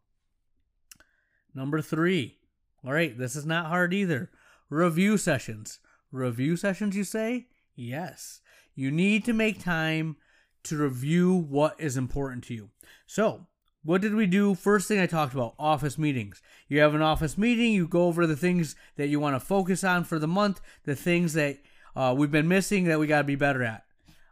Number 1.57 1.81
three. 1.81 2.37
All 2.85 2.93
right, 2.93 3.17
this 3.17 3.35
is 3.35 3.43
not 3.43 3.65
hard 3.65 3.91
either. 3.91 4.29
Review 4.69 5.17
sessions. 5.17 5.79
Review 6.11 6.55
sessions, 6.55 6.95
you 6.95 7.03
say? 7.03 7.47
Yes. 7.75 8.41
You 8.75 8.91
need 8.91 9.25
to 9.25 9.33
make 9.33 9.63
time 9.63 10.17
to 10.65 10.77
review 10.77 11.33
what 11.33 11.73
is 11.79 11.97
important 11.97 12.43
to 12.43 12.53
you. 12.53 12.69
So, 13.07 13.47
what 13.83 14.01
did 14.01 14.13
we 14.13 14.27
do? 14.27 14.53
First 14.53 14.87
thing 14.87 14.99
I 14.99 15.07
talked 15.07 15.33
about 15.33 15.55
office 15.57 15.97
meetings. 15.97 16.43
You 16.67 16.79
have 16.81 16.93
an 16.93 17.01
office 17.01 17.39
meeting, 17.39 17.73
you 17.73 17.87
go 17.87 18.03
over 18.03 18.27
the 18.27 18.35
things 18.35 18.75
that 18.95 19.07
you 19.07 19.19
want 19.19 19.35
to 19.35 19.39
focus 19.39 19.83
on 19.83 20.03
for 20.03 20.19
the 20.19 20.27
month, 20.27 20.61
the 20.83 20.95
things 20.95 21.33
that 21.33 21.57
uh, 21.95 22.13
we've 22.15 22.29
been 22.29 22.47
missing 22.47 22.83
that 22.83 22.99
we 22.99 23.07
got 23.07 23.19
to 23.19 23.23
be 23.23 23.35
better 23.35 23.63
at. 23.63 23.83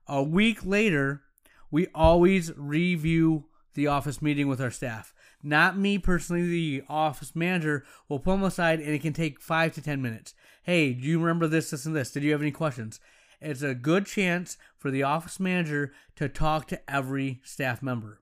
A 0.07 0.21
week 0.21 0.63
later, 0.63 1.23
we 1.71 1.87
always 1.95 2.55
review 2.55 3.45
the 3.75 3.87
office 3.87 4.21
meeting 4.21 4.47
with 4.47 4.59
our 4.59 4.71
staff. 4.71 5.13
Not 5.43 5.77
me 5.77 5.99
personally, 5.99 6.47
the 6.47 6.83
office 6.89 7.35
manager 7.35 7.85
will 8.09 8.19
pull 8.19 8.35
them 8.35 8.43
aside 8.43 8.79
and 8.79 8.89
it 8.89 9.01
can 9.01 9.13
take 9.13 9.39
five 9.39 9.73
to 9.75 9.81
10 9.81 10.01
minutes. 10.01 10.33
Hey, 10.63 10.93
do 10.93 11.07
you 11.07 11.19
remember 11.19 11.47
this, 11.47 11.69
this, 11.69 11.85
and 11.85 11.95
this? 11.95 12.11
Did 12.11 12.23
you 12.23 12.31
have 12.31 12.41
any 12.41 12.51
questions? 12.51 12.99
It's 13.39 13.61
a 13.61 13.75
good 13.75 14.07
chance 14.07 14.57
for 14.75 14.89
the 14.89 15.03
office 15.03 15.39
manager 15.39 15.93
to 16.15 16.27
talk 16.27 16.67
to 16.69 16.91
every 16.91 17.41
staff 17.43 17.83
member. 17.83 18.21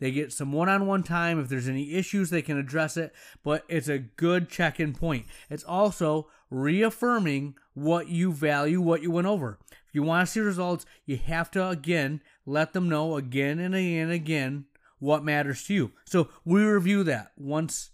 They 0.00 0.10
get 0.10 0.32
some 0.32 0.50
one 0.50 0.68
on 0.68 0.86
one 0.86 1.02
time. 1.02 1.38
If 1.38 1.48
there's 1.48 1.68
any 1.68 1.92
issues, 1.92 2.30
they 2.30 2.42
can 2.42 2.58
address 2.58 2.96
it, 2.96 3.12
but 3.44 3.64
it's 3.68 3.88
a 3.88 3.98
good 3.98 4.48
check 4.48 4.80
in 4.80 4.94
point. 4.94 5.26
It's 5.50 5.62
also 5.62 6.28
reaffirming 6.50 7.54
what 7.74 8.08
you 8.08 8.32
value, 8.32 8.80
what 8.80 9.02
you 9.02 9.10
went 9.10 9.28
over. 9.28 9.58
If 9.70 9.94
you 9.94 10.02
want 10.02 10.26
to 10.26 10.32
see 10.32 10.40
results, 10.40 10.86
you 11.06 11.18
have 11.18 11.50
to, 11.52 11.68
again, 11.68 12.20
let 12.46 12.72
them 12.72 12.88
know 12.88 13.16
again 13.16 13.58
and 13.60 13.74
again 13.74 14.04
and 14.04 14.12
again 14.12 14.64
what 15.02 15.24
matters 15.24 15.64
to 15.64 15.74
you. 15.74 15.92
So 16.04 16.28
we 16.44 16.62
review 16.62 17.02
that 17.02 17.32
once 17.36 17.90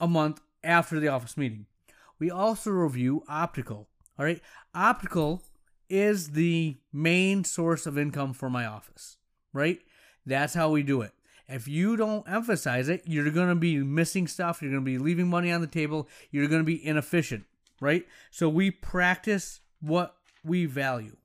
a 0.00 0.06
month 0.06 0.40
after 0.62 1.00
the 1.00 1.08
office 1.08 1.36
meeting. 1.36 1.66
We 2.20 2.30
also 2.30 2.70
review 2.70 3.24
optical. 3.28 3.88
All 4.16 4.24
right, 4.24 4.40
optical 4.72 5.42
is 5.88 6.30
the 6.30 6.76
main 6.92 7.42
source 7.42 7.86
of 7.86 7.98
income 7.98 8.34
for 8.34 8.48
my 8.48 8.64
office, 8.64 9.16
right? 9.52 9.80
That's 10.24 10.54
how 10.54 10.70
we 10.70 10.84
do 10.84 11.00
it. 11.00 11.10
If 11.48 11.66
you 11.66 11.96
don't 11.96 12.28
emphasize 12.28 12.88
it, 12.88 13.02
you're 13.04 13.28
going 13.32 13.48
to 13.48 13.56
be 13.56 13.78
missing 13.78 14.28
stuff. 14.28 14.62
You're 14.62 14.70
going 14.70 14.84
to 14.84 14.90
be 14.90 14.98
leaving 14.98 15.26
money 15.26 15.50
on 15.50 15.60
the 15.60 15.66
table. 15.66 16.08
You're 16.30 16.46
going 16.46 16.62
to 16.62 16.64
be 16.64 16.86
inefficient, 16.86 17.46
right? 17.80 18.06
So 18.30 18.48
we 18.48 18.70
practice 18.70 19.58
what 19.80 20.14
we 20.44 20.66
value. 20.66 21.16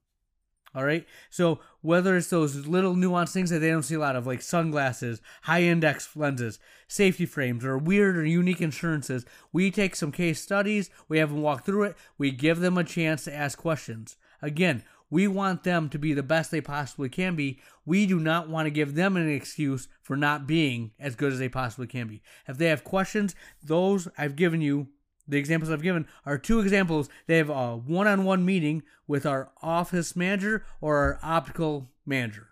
All 0.78 0.86
right. 0.86 1.08
So 1.32 1.60
whether 1.82 2.16
it's 2.16 2.30
those 2.30 2.68
little 2.68 2.94
nuanced 2.94 3.34
things 3.34 3.50
that 3.50 3.60
they 3.60 3.72
don't 3.72 3.82
see 3.82 3.96
a 3.96 4.00
lot 4.00 4.16
of, 4.16 4.28
like 4.28 4.44
sunglasses, 4.44 5.24
high 5.42 5.64
index 5.64 6.16
lenses, 6.16 6.60
safety 6.88 7.26
frames, 7.26 7.66
or 7.66 7.80
weird 7.80 8.16
or 8.16 8.24
unique 8.24 8.62
insurances, 8.62 9.26
we 9.52 9.72
take 9.72 9.96
some 9.96 10.12
case 10.12 10.40
studies, 10.40 10.92
we 11.10 11.18
have 11.18 11.32
them 11.32 11.42
walk 11.42 11.66
through 11.66 11.82
it, 11.82 11.98
we 12.20 12.30
give 12.30 12.60
them 12.60 12.78
a 12.78 12.84
chance 12.84 13.24
to 13.24 13.34
ask 13.34 13.58
questions. 13.58 14.18
Again, 14.40 14.84
we 15.10 15.28
want 15.28 15.64
them 15.64 15.90
to 15.90 15.98
be 15.98 16.14
the 16.14 16.22
best 16.22 16.52
they 16.52 16.62
possibly 16.62 17.10
can 17.10 17.36
be. 17.36 17.60
We 17.84 18.06
do 18.06 18.20
not 18.20 18.48
want 18.48 18.68
to 18.68 18.72
give 18.72 18.94
them 18.94 19.18
an 19.18 19.28
excuse 19.28 19.88
for 20.04 20.16
not 20.16 20.46
being 20.46 20.92
as 21.00 21.16
good 21.16 21.34
as 21.34 21.40
they 21.40 21.50
possibly 21.50 21.88
can 21.88 22.08
be. 22.08 22.22
If 22.48 22.60
they 22.60 22.68
have 22.68 22.84
questions, 22.84 23.34
those 23.64 24.08
I've 24.16 24.36
given 24.36 24.62
you 24.62 24.90
the 25.28 25.38
examples 25.38 25.72
I've 25.72 25.82
given 25.82 26.08
are 26.26 26.38
two 26.38 26.60
examples. 26.60 27.10
They 27.26 27.38
have 27.38 27.50
a 27.50 27.76
one 27.76 28.08
on 28.08 28.24
one 28.24 28.46
meeting 28.46 28.84
with 29.08 29.26
our 29.26 29.52
office 29.62 30.16
manager 30.16 30.66
or 30.82 30.98
our 30.98 31.20
optical 31.22 31.90
manager, 32.06 32.50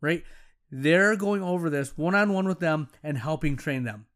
right? 0.00 0.24
They're 0.70 1.16
going 1.16 1.42
over 1.42 1.70
this 1.70 1.96
one 1.96 2.14
on 2.14 2.32
one 2.32 2.46
with 2.46 2.60
them 2.60 2.88
and 3.02 3.18
helping 3.18 3.56
train 3.56 3.84
them. 3.84 4.06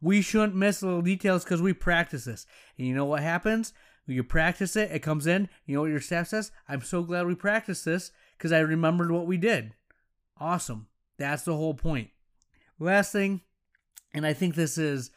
We 0.00 0.20
shouldn't 0.20 0.54
miss 0.54 0.82
little 0.82 1.00
details 1.00 1.44
because 1.44 1.62
we 1.62 1.72
practice 1.72 2.24
this. 2.24 2.46
And 2.76 2.86
you 2.86 2.94
know 2.94 3.04
what 3.04 3.22
happens? 3.22 3.72
You 4.06 4.24
practice 4.24 4.74
it, 4.74 4.90
it 4.90 4.98
comes 4.98 5.26
in. 5.26 5.48
You 5.64 5.76
know 5.76 5.82
what 5.82 5.90
your 5.90 6.00
staff 6.00 6.28
says? 6.28 6.50
I'm 6.68 6.82
so 6.82 7.02
glad 7.02 7.26
we 7.26 7.34
practiced 7.34 7.84
this 7.84 8.10
because 8.36 8.52
I 8.52 8.58
remembered 8.58 9.12
what 9.12 9.26
we 9.26 9.36
did. 9.36 9.74
Awesome. 10.38 10.88
That's 11.18 11.44
the 11.44 11.56
whole 11.56 11.74
point. 11.74 12.10
Last 12.80 13.12
thing, 13.12 13.42
and 14.12 14.26
I 14.26 14.32
think 14.32 14.54
this 14.54 14.76
is 14.76 15.12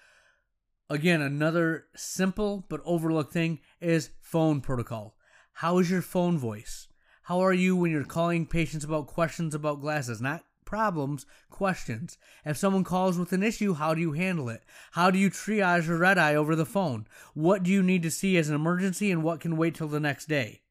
Again, 0.90 1.22
another 1.22 1.86
simple 1.96 2.66
but 2.70 2.82
overlooked 2.86 3.34
thing 3.34 3.60
is 3.82 4.12
phone 4.22 4.62
protocol. 4.62 5.16
How 5.54 5.80
is 5.80 5.90
your 5.90 6.04
phone 6.04 6.38
voice? 6.38 6.88
How 7.24 7.40
are 7.40 7.54
you 7.54 7.76
when 7.76 7.92
you're 7.92 8.04
calling 8.04 8.46
patients 8.46 8.86
about 8.86 9.08
questions 9.08 9.56
about 9.56 9.82
glasses? 9.82 10.22
Not 10.22 10.44
problems 10.64 11.26
questions. 11.50 12.20
If 12.44 12.58
someone 12.58 12.84
calls 12.84 13.18
with 13.18 13.34
an 13.34 13.42
issue, 13.42 13.74
how 13.74 13.96
do 13.96 14.02
you 14.02 14.12
handle 14.12 14.50
it? 14.50 14.64
How 14.92 15.10
do 15.10 15.18
you 15.18 15.32
triage 15.32 15.90
a 15.90 15.96
red 15.96 16.20
eye 16.20 16.36
over 16.36 16.56
the 16.56 16.66
phone? 16.66 17.08
What 17.34 17.64
do 17.64 17.72
you 17.72 17.82
need 17.82 18.04
to 18.04 18.12
see 18.12 18.38
as 18.38 18.50
an 18.50 18.56
emergency 18.56 19.12
and 19.12 19.24
what 19.24 19.40
can 19.40 19.58
wait 19.58 19.74
till 19.74 19.88
the 19.88 20.00
next 20.00 20.28
day? 20.28 20.62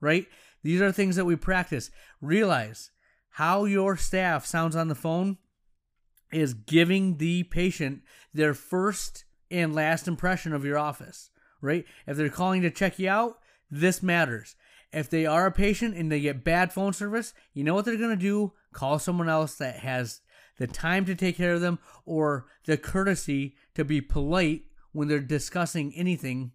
Right? 0.00 0.26
These 0.62 0.82
are 0.82 0.92
things 0.92 1.16
that 1.16 1.24
we 1.24 1.36
practice. 1.36 1.90
Realize 2.20 2.90
how 3.30 3.64
your 3.64 3.96
staff 3.96 4.44
sounds 4.44 4.76
on 4.76 4.88
the 4.88 4.94
phone 4.94 5.38
is 6.30 6.52
giving 6.52 7.16
the 7.16 7.44
patient 7.44 8.02
their 8.32 8.52
first 8.52 9.24
and 9.54 9.74
last 9.74 10.08
impression 10.08 10.52
of 10.52 10.64
your 10.64 10.78
office, 10.78 11.30
right? 11.60 11.84
If 12.06 12.16
they're 12.16 12.28
calling 12.28 12.62
to 12.62 12.70
check 12.70 12.98
you 12.98 13.08
out, 13.08 13.38
this 13.70 14.02
matters. 14.02 14.56
If 14.92 15.10
they 15.10 15.26
are 15.26 15.46
a 15.46 15.52
patient 15.52 15.96
and 15.96 16.10
they 16.10 16.20
get 16.20 16.44
bad 16.44 16.72
phone 16.72 16.92
service, 16.92 17.34
you 17.52 17.64
know 17.64 17.74
what 17.74 17.84
they're 17.84 17.96
going 17.96 18.10
to 18.10 18.16
do? 18.16 18.52
Call 18.72 18.98
someone 18.98 19.28
else 19.28 19.54
that 19.56 19.80
has 19.80 20.20
the 20.58 20.66
time 20.66 21.04
to 21.06 21.14
take 21.14 21.36
care 21.36 21.54
of 21.54 21.60
them 21.60 21.78
or 22.04 22.46
the 22.66 22.76
courtesy 22.76 23.56
to 23.74 23.84
be 23.84 24.00
polite 24.00 24.62
when 24.92 25.08
they're 25.08 25.20
discussing 25.20 25.92
anything 25.94 26.52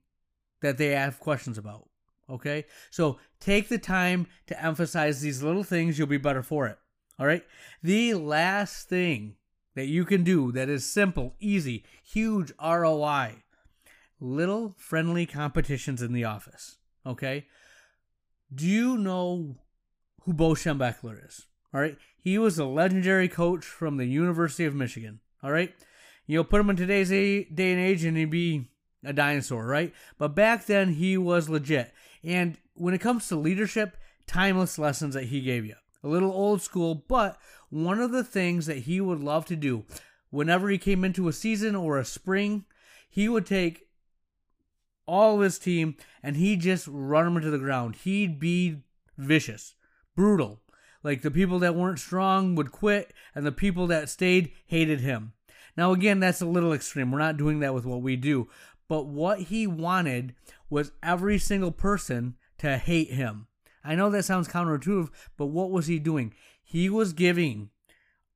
that 0.61 0.77
they 0.77 0.87
have 0.87 1.19
questions 1.19 1.57
about. 1.57 1.89
Okay? 2.29 2.65
So 2.89 3.19
take 3.39 3.67
the 3.67 3.77
time 3.77 4.27
to 4.47 4.63
emphasize 4.63 5.21
these 5.21 5.43
little 5.43 5.63
things, 5.63 5.97
you'll 5.97 6.07
be 6.07 6.17
better 6.17 6.43
for 6.43 6.67
it. 6.67 6.77
All 7.19 7.25
right? 7.25 7.43
The 7.83 8.13
last 8.13 8.87
thing 8.87 9.35
that 9.79 9.87
you 9.87 10.03
can 10.03 10.25
do 10.25 10.51
that 10.51 10.67
is 10.67 10.85
simple, 10.85 11.35
easy, 11.39 11.85
huge 12.03 12.51
ROI 12.61 13.37
little 14.19 14.75
friendly 14.77 15.25
competitions 15.25 16.01
in 16.01 16.11
the 16.11 16.25
office. 16.25 16.79
Okay? 17.05 17.45
Do 18.53 18.67
you 18.67 18.97
know 18.97 19.55
who 20.23 20.33
Bo 20.33 20.49
Schembechler 20.49 21.25
is? 21.25 21.45
All 21.73 21.79
right? 21.79 21.97
He 22.21 22.37
was 22.37 22.59
a 22.59 22.65
legendary 22.65 23.29
coach 23.29 23.63
from 23.63 23.95
the 23.95 24.05
University 24.05 24.65
of 24.65 24.75
Michigan. 24.75 25.21
All 25.41 25.51
right? 25.51 25.73
You 26.27 26.39
know, 26.39 26.43
put 26.43 26.59
him 26.59 26.69
in 26.69 26.75
today's 26.75 27.07
day 27.09 27.47
and 27.49 27.79
age 27.79 28.03
and 28.03 28.17
he'd 28.17 28.29
be 28.29 28.67
a 29.05 29.13
dinosaur, 29.13 29.65
right? 29.65 29.93
But 30.17 30.35
back 30.35 30.65
then 30.65 30.95
he 30.95 31.17
was 31.17 31.47
legit. 31.47 31.93
And 32.21 32.57
when 32.73 32.93
it 32.93 32.99
comes 32.99 33.29
to 33.29 33.37
leadership, 33.37 33.95
timeless 34.27 34.77
lessons 34.77 35.13
that 35.13 35.25
he 35.25 35.39
gave 35.39 35.65
you. 35.65 35.75
A 36.03 36.07
little 36.07 36.31
old 36.31 36.61
school, 36.61 36.95
but 36.95 37.37
one 37.69 37.99
of 37.99 38.11
the 38.11 38.23
things 38.23 38.65
that 38.65 38.79
he 38.79 39.01
would 39.01 39.19
love 39.19 39.45
to 39.47 39.55
do 39.55 39.85
whenever 40.29 40.69
he 40.69 40.77
came 40.77 41.03
into 41.03 41.27
a 41.27 41.33
season 41.33 41.75
or 41.75 41.97
a 41.97 42.05
spring, 42.05 42.65
he 43.09 43.27
would 43.27 43.45
take 43.45 43.87
all 45.05 45.35
of 45.35 45.41
his 45.41 45.57
team 45.57 45.95
and 46.21 46.35
he'd 46.35 46.61
just 46.61 46.87
run 46.87 47.25
them 47.25 47.37
into 47.37 47.49
the 47.49 47.57
ground. 47.57 47.95
He'd 47.97 48.39
be 48.39 48.83
vicious, 49.17 49.75
brutal. 50.15 50.61
Like 51.01 51.21
the 51.21 51.31
people 51.31 51.59
that 51.59 51.75
weren't 51.75 51.99
strong 51.99 52.55
would 52.55 52.73
quit, 52.73 53.13
and 53.33 53.45
the 53.45 53.53
people 53.53 53.87
that 53.87 54.09
stayed 54.09 54.51
hated 54.65 54.99
him. 54.99 55.31
Now, 55.77 55.93
again, 55.93 56.19
that's 56.19 56.41
a 56.41 56.45
little 56.45 56.73
extreme. 56.73 57.09
We're 57.09 57.19
not 57.19 57.37
doing 57.37 57.61
that 57.61 57.73
with 57.73 57.85
what 57.85 58.01
we 58.01 58.17
do. 58.17 58.49
But 58.89 59.05
what 59.05 59.39
he 59.39 59.65
wanted 59.65 60.35
was 60.69 60.91
every 61.01 61.37
single 61.37 61.71
person 61.71 62.35
to 62.57 62.77
hate 62.77 63.11
him. 63.11 63.47
I 63.83 63.95
know 63.95 64.09
that 64.09 64.23
sounds 64.23 64.47
counterintuitive, 64.47 65.09
but 65.37 65.47
what 65.47 65.71
was 65.71 65.87
he 65.87 65.99
doing? 65.99 66.33
He 66.61 66.89
was 66.89 67.13
giving 67.13 67.69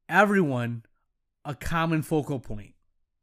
everyone 0.07 0.83
a 1.45 1.55
common 1.55 2.01
focal 2.01 2.39
point. 2.39 2.73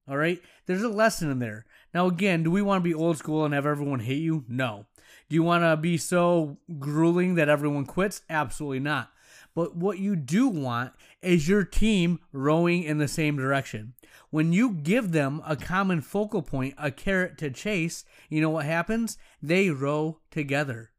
All 0.08 0.16
right? 0.16 0.40
There's 0.66 0.82
a 0.82 0.88
lesson 0.88 1.30
in 1.30 1.38
there. 1.38 1.66
Now, 1.94 2.06
again, 2.06 2.42
do 2.42 2.50
we 2.50 2.62
want 2.62 2.82
to 2.82 2.88
be 2.88 2.94
old 2.94 3.16
school 3.18 3.44
and 3.44 3.54
have 3.54 3.66
everyone 3.66 4.00
hate 4.00 4.22
you? 4.22 4.44
No. 4.48 4.86
Do 5.28 5.34
you 5.34 5.42
want 5.42 5.62
to 5.62 5.76
be 5.76 5.96
so 5.96 6.58
grueling 6.78 7.36
that 7.36 7.48
everyone 7.48 7.86
quits? 7.86 8.22
Absolutely 8.28 8.80
not. 8.80 9.10
But 9.54 9.76
what 9.76 9.98
you 9.98 10.16
do 10.16 10.48
want 10.48 10.92
is 11.22 11.48
your 11.48 11.64
team 11.64 12.20
rowing 12.32 12.82
in 12.82 12.98
the 12.98 13.08
same 13.08 13.36
direction. 13.36 13.94
When 14.30 14.52
you 14.52 14.72
give 14.72 15.12
them 15.12 15.42
a 15.44 15.56
common 15.56 16.00
focal 16.00 16.42
point, 16.42 16.74
a 16.78 16.90
carrot 16.90 17.36
to 17.38 17.50
chase, 17.50 18.04
you 18.28 18.40
know 18.40 18.50
what 18.50 18.64
happens? 18.64 19.18
They 19.42 19.70
row 19.70 20.20
together. 20.30 20.89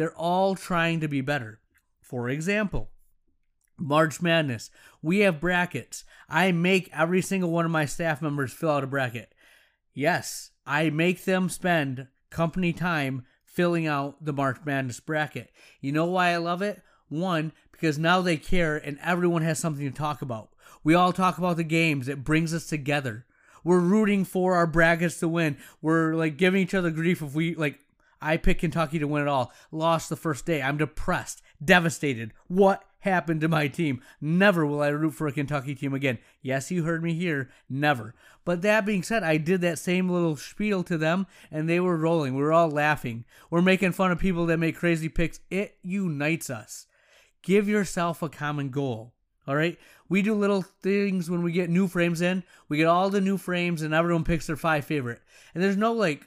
They're 0.00 0.16
all 0.16 0.54
trying 0.54 1.00
to 1.00 1.08
be 1.08 1.20
better. 1.20 1.60
For 2.00 2.30
example, 2.30 2.88
March 3.76 4.22
Madness. 4.22 4.70
We 5.02 5.18
have 5.18 5.42
brackets. 5.42 6.06
I 6.26 6.52
make 6.52 6.88
every 6.90 7.20
single 7.20 7.50
one 7.50 7.66
of 7.66 7.70
my 7.70 7.84
staff 7.84 8.22
members 8.22 8.50
fill 8.50 8.70
out 8.70 8.82
a 8.82 8.86
bracket. 8.86 9.34
Yes, 9.92 10.52
I 10.64 10.88
make 10.88 11.26
them 11.26 11.50
spend 11.50 12.06
company 12.30 12.72
time 12.72 13.26
filling 13.44 13.86
out 13.86 14.24
the 14.24 14.32
March 14.32 14.56
Madness 14.64 15.00
bracket. 15.00 15.50
You 15.82 15.92
know 15.92 16.06
why 16.06 16.28
I 16.28 16.38
love 16.38 16.62
it? 16.62 16.80
One, 17.10 17.52
because 17.70 17.98
now 17.98 18.22
they 18.22 18.38
care 18.38 18.78
and 18.78 18.98
everyone 19.04 19.42
has 19.42 19.58
something 19.58 19.84
to 19.84 19.94
talk 19.94 20.22
about. 20.22 20.48
We 20.82 20.94
all 20.94 21.12
talk 21.12 21.36
about 21.36 21.58
the 21.58 21.62
games, 21.62 22.08
it 22.08 22.24
brings 22.24 22.54
us 22.54 22.64
together. 22.64 23.26
We're 23.64 23.80
rooting 23.80 24.24
for 24.24 24.54
our 24.54 24.66
brackets 24.66 25.20
to 25.20 25.28
win. 25.28 25.58
We're 25.82 26.14
like 26.14 26.38
giving 26.38 26.62
each 26.62 26.72
other 26.72 26.90
grief 26.90 27.20
if 27.20 27.34
we 27.34 27.54
like 27.54 27.80
I 28.20 28.36
picked 28.36 28.60
Kentucky 28.60 28.98
to 28.98 29.06
win 29.06 29.22
it 29.22 29.28
all. 29.28 29.52
Lost 29.70 30.08
the 30.08 30.16
first 30.16 30.46
day. 30.46 30.62
I'm 30.62 30.76
depressed, 30.76 31.42
devastated. 31.64 32.32
What 32.48 32.84
happened 33.00 33.40
to 33.40 33.48
my 33.48 33.68
team? 33.68 34.02
Never 34.20 34.66
will 34.66 34.82
I 34.82 34.88
root 34.88 35.14
for 35.14 35.26
a 35.26 35.32
Kentucky 35.32 35.74
team 35.74 35.94
again. 35.94 36.18
Yes, 36.42 36.70
you 36.70 36.84
heard 36.84 37.02
me 37.02 37.14
here. 37.14 37.50
Never. 37.68 38.14
But 38.44 38.62
that 38.62 38.86
being 38.86 39.02
said, 39.02 39.22
I 39.22 39.36
did 39.36 39.60
that 39.62 39.78
same 39.78 40.08
little 40.08 40.36
spiel 40.36 40.82
to 40.84 40.98
them, 40.98 41.26
and 41.50 41.68
they 41.68 41.80
were 41.80 41.96
rolling. 41.96 42.34
We 42.34 42.42
were 42.42 42.52
all 42.52 42.70
laughing. 42.70 43.24
We're 43.50 43.62
making 43.62 43.92
fun 43.92 44.12
of 44.12 44.18
people 44.18 44.46
that 44.46 44.58
make 44.58 44.76
crazy 44.76 45.08
picks. 45.08 45.40
It 45.50 45.78
unites 45.82 46.50
us. 46.50 46.86
Give 47.42 47.68
yourself 47.68 48.22
a 48.22 48.28
common 48.28 48.70
goal. 48.70 49.14
All 49.46 49.56
right. 49.56 49.78
We 50.08 50.22
do 50.22 50.34
little 50.34 50.62
things 50.62 51.30
when 51.30 51.42
we 51.42 51.52
get 51.52 51.70
new 51.70 51.88
frames 51.88 52.20
in. 52.20 52.42
We 52.68 52.76
get 52.76 52.86
all 52.86 53.10
the 53.10 53.20
new 53.20 53.38
frames, 53.38 53.82
and 53.82 53.94
everyone 53.94 54.24
picks 54.24 54.46
their 54.46 54.56
five 54.56 54.84
favorite. 54.84 55.20
And 55.54 55.62
there's 55.62 55.76
no 55.76 55.92
like, 55.92 56.26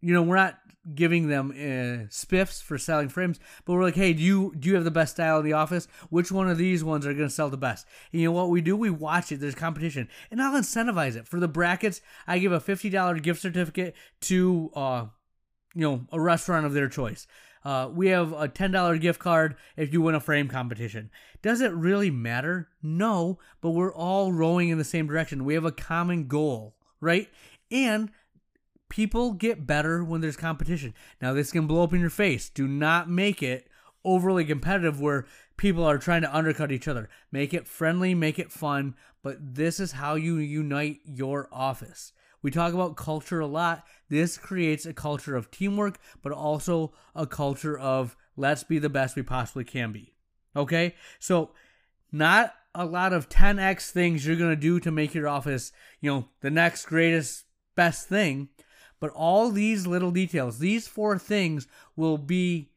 you 0.00 0.14
know, 0.14 0.22
we're 0.22 0.36
not 0.36 0.58
giving 0.94 1.28
them 1.28 1.50
uh, 1.50 2.08
spiffs 2.08 2.62
for 2.62 2.76
selling 2.78 3.08
frames, 3.08 3.38
but 3.64 3.74
we're 3.74 3.82
like, 3.82 3.94
hey, 3.94 4.12
do 4.12 4.22
you 4.22 4.54
do 4.58 4.68
you 4.68 4.74
have 4.74 4.84
the 4.84 4.90
best 4.90 5.14
style 5.14 5.38
in 5.38 5.44
the 5.44 5.52
office? 5.52 5.86
Which 6.10 6.32
one 6.32 6.48
of 6.48 6.58
these 6.58 6.82
ones 6.82 7.06
are 7.06 7.14
going 7.14 7.28
to 7.28 7.34
sell 7.34 7.50
the 7.50 7.56
best? 7.56 7.86
And 8.12 8.20
you 8.20 8.28
know 8.28 8.32
what 8.32 8.50
we 8.50 8.60
do? 8.60 8.76
We 8.76 8.90
watch 8.90 9.30
it. 9.32 9.40
There's 9.40 9.54
competition, 9.54 10.08
and 10.30 10.42
I'll 10.42 10.60
incentivize 10.60 11.16
it 11.16 11.28
for 11.28 11.38
the 11.38 11.48
brackets. 11.48 12.00
I 12.26 12.38
give 12.38 12.52
a 12.52 12.60
fifty 12.60 12.90
dollar 12.90 13.18
gift 13.18 13.40
certificate 13.40 13.94
to 14.22 14.70
uh, 14.74 15.06
you 15.74 15.82
know, 15.82 16.06
a 16.12 16.20
restaurant 16.20 16.66
of 16.66 16.72
their 16.72 16.88
choice. 16.88 17.26
Uh, 17.64 17.88
we 17.92 18.08
have 18.08 18.32
a 18.32 18.48
$10 18.48 19.00
gift 19.00 19.20
card 19.20 19.56
if 19.76 19.92
you 19.92 20.00
win 20.02 20.14
a 20.14 20.20
frame 20.20 20.48
competition. 20.48 21.10
Does 21.42 21.60
it 21.60 21.72
really 21.72 22.10
matter? 22.10 22.68
No, 22.82 23.38
but 23.60 23.70
we're 23.70 23.94
all 23.94 24.32
rowing 24.32 24.68
in 24.68 24.78
the 24.78 24.84
same 24.84 25.06
direction. 25.06 25.44
We 25.44 25.54
have 25.54 25.64
a 25.64 25.72
common 25.72 26.26
goal, 26.26 26.74
right? 27.00 27.28
And 27.70 28.10
people 28.92 29.32
get 29.32 29.66
better 29.66 30.04
when 30.04 30.20
there's 30.20 30.36
competition. 30.36 30.92
Now, 31.18 31.32
this 31.32 31.50
can 31.50 31.66
blow 31.66 31.82
up 31.82 31.94
in 31.94 32.00
your 32.00 32.10
face. 32.10 32.50
Do 32.50 32.68
not 32.68 33.08
make 33.08 33.42
it 33.42 33.66
overly 34.04 34.44
competitive 34.44 35.00
where 35.00 35.24
people 35.56 35.82
are 35.82 35.96
trying 35.96 36.20
to 36.20 36.36
undercut 36.36 36.70
each 36.70 36.86
other. 36.86 37.08
Make 37.30 37.54
it 37.54 37.66
friendly, 37.66 38.14
make 38.14 38.38
it 38.38 38.52
fun, 38.52 38.94
but 39.22 39.54
this 39.54 39.80
is 39.80 39.92
how 39.92 40.16
you 40.16 40.36
unite 40.36 41.00
your 41.06 41.48
office. 41.50 42.12
We 42.42 42.50
talk 42.50 42.74
about 42.74 42.98
culture 42.98 43.40
a 43.40 43.46
lot. 43.46 43.86
This 44.10 44.36
creates 44.36 44.84
a 44.84 44.92
culture 44.92 45.36
of 45.36 45.50
teamwork, 45.50 45.98
but 46.20 46.32
also 46.32 46.92
a 47.14 47.26
culture 47.26 47.78
of 47.78 48.14
let's 48.36 48.62
be 48.62 48.78
the 48.78 48.90
best 48.90 49.16
we 49.16 49.22
possibly 49.22 49.64
can 49.64 49.92
be. 49.92 50.12
Okay? 50.54 50.96
So, 51.18 51.52
not 52.12 52.54
a 52.74 52.84
lot 52.84 53.14
of 53.14 53.30
10x 53.30 53.88
things 53.88 54.26
you're 54.26 54.36
going 54.36 54.50
to 54.50 54.56
do 54.56 54.80
to 54.80 54.90
make 54.90 55.14
your 55.14 55.28
office, 55.28 55.72
you 56.02 56.10
know, 56.10 56.28
the 56.42 56.50
next 56.50 56.84
greatest 56.84 57.44
best 57.74 58.06
thing, 58.06 58.50
but 59.02 59.10
all 59.16 59.50
these 59.50 59.84
little 59.84 60.12
details, 60.12 60.60
these 60.60 60.86
four 60.86 61.18
things 61.18 61.66
will 61.96 62.16
be 62.16 62.70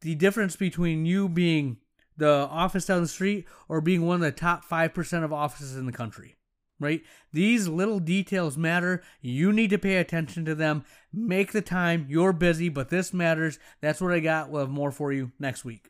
the 0.00 0.16
difference 0.16 0.56
between 0.56 1.06
you 1.06 1.28
being 1.28 1.76
the 2.16 2.48
office 2.50 2.86
down 2.86 3.02
the 3.02 3.06
street 3.06 3.46
or 3.68 3.80
being 3.80 4.04
one 4.04 4.16
of 4.16 4.20
the 4.20 4.32
top 4.32 4.64
5% 4.68 5.22
of 5.22 5.32
offices 5.32 5.76
in 5.76 5.86
the 5.86 5.92
country. 5.92 6.34
Right? 6.80 7.04
These 7.32 7.68
little 7.68 8.00
details 8.00 8.56
matter. 8.56 9.04
You 9.20 9.52
need 9.52 9.70
to 9.70 9.78
pay 9.78 9.98
attention 9.98 10.44
to 10.46 10.56
them. 10.56 10.84
Make 11.12 11.52
the 11.52 11.62
time. 11.62 12.06
You're 12.08 12.32
busy, 12.32 12.68
but 12.68 12.88
this 12.88 13.14
matters. 13.14 13.60
That's 13.80 14.00
what 14.00 14.12
I 14.12 14.18
got. 14.18 14.50
We'll 14.50 14.62
have 14.62 14.70
more 14.70 14.90
for 14.90 15.12
you 15.12 15.30
next 15.38 15.64
week. 15.64 15.88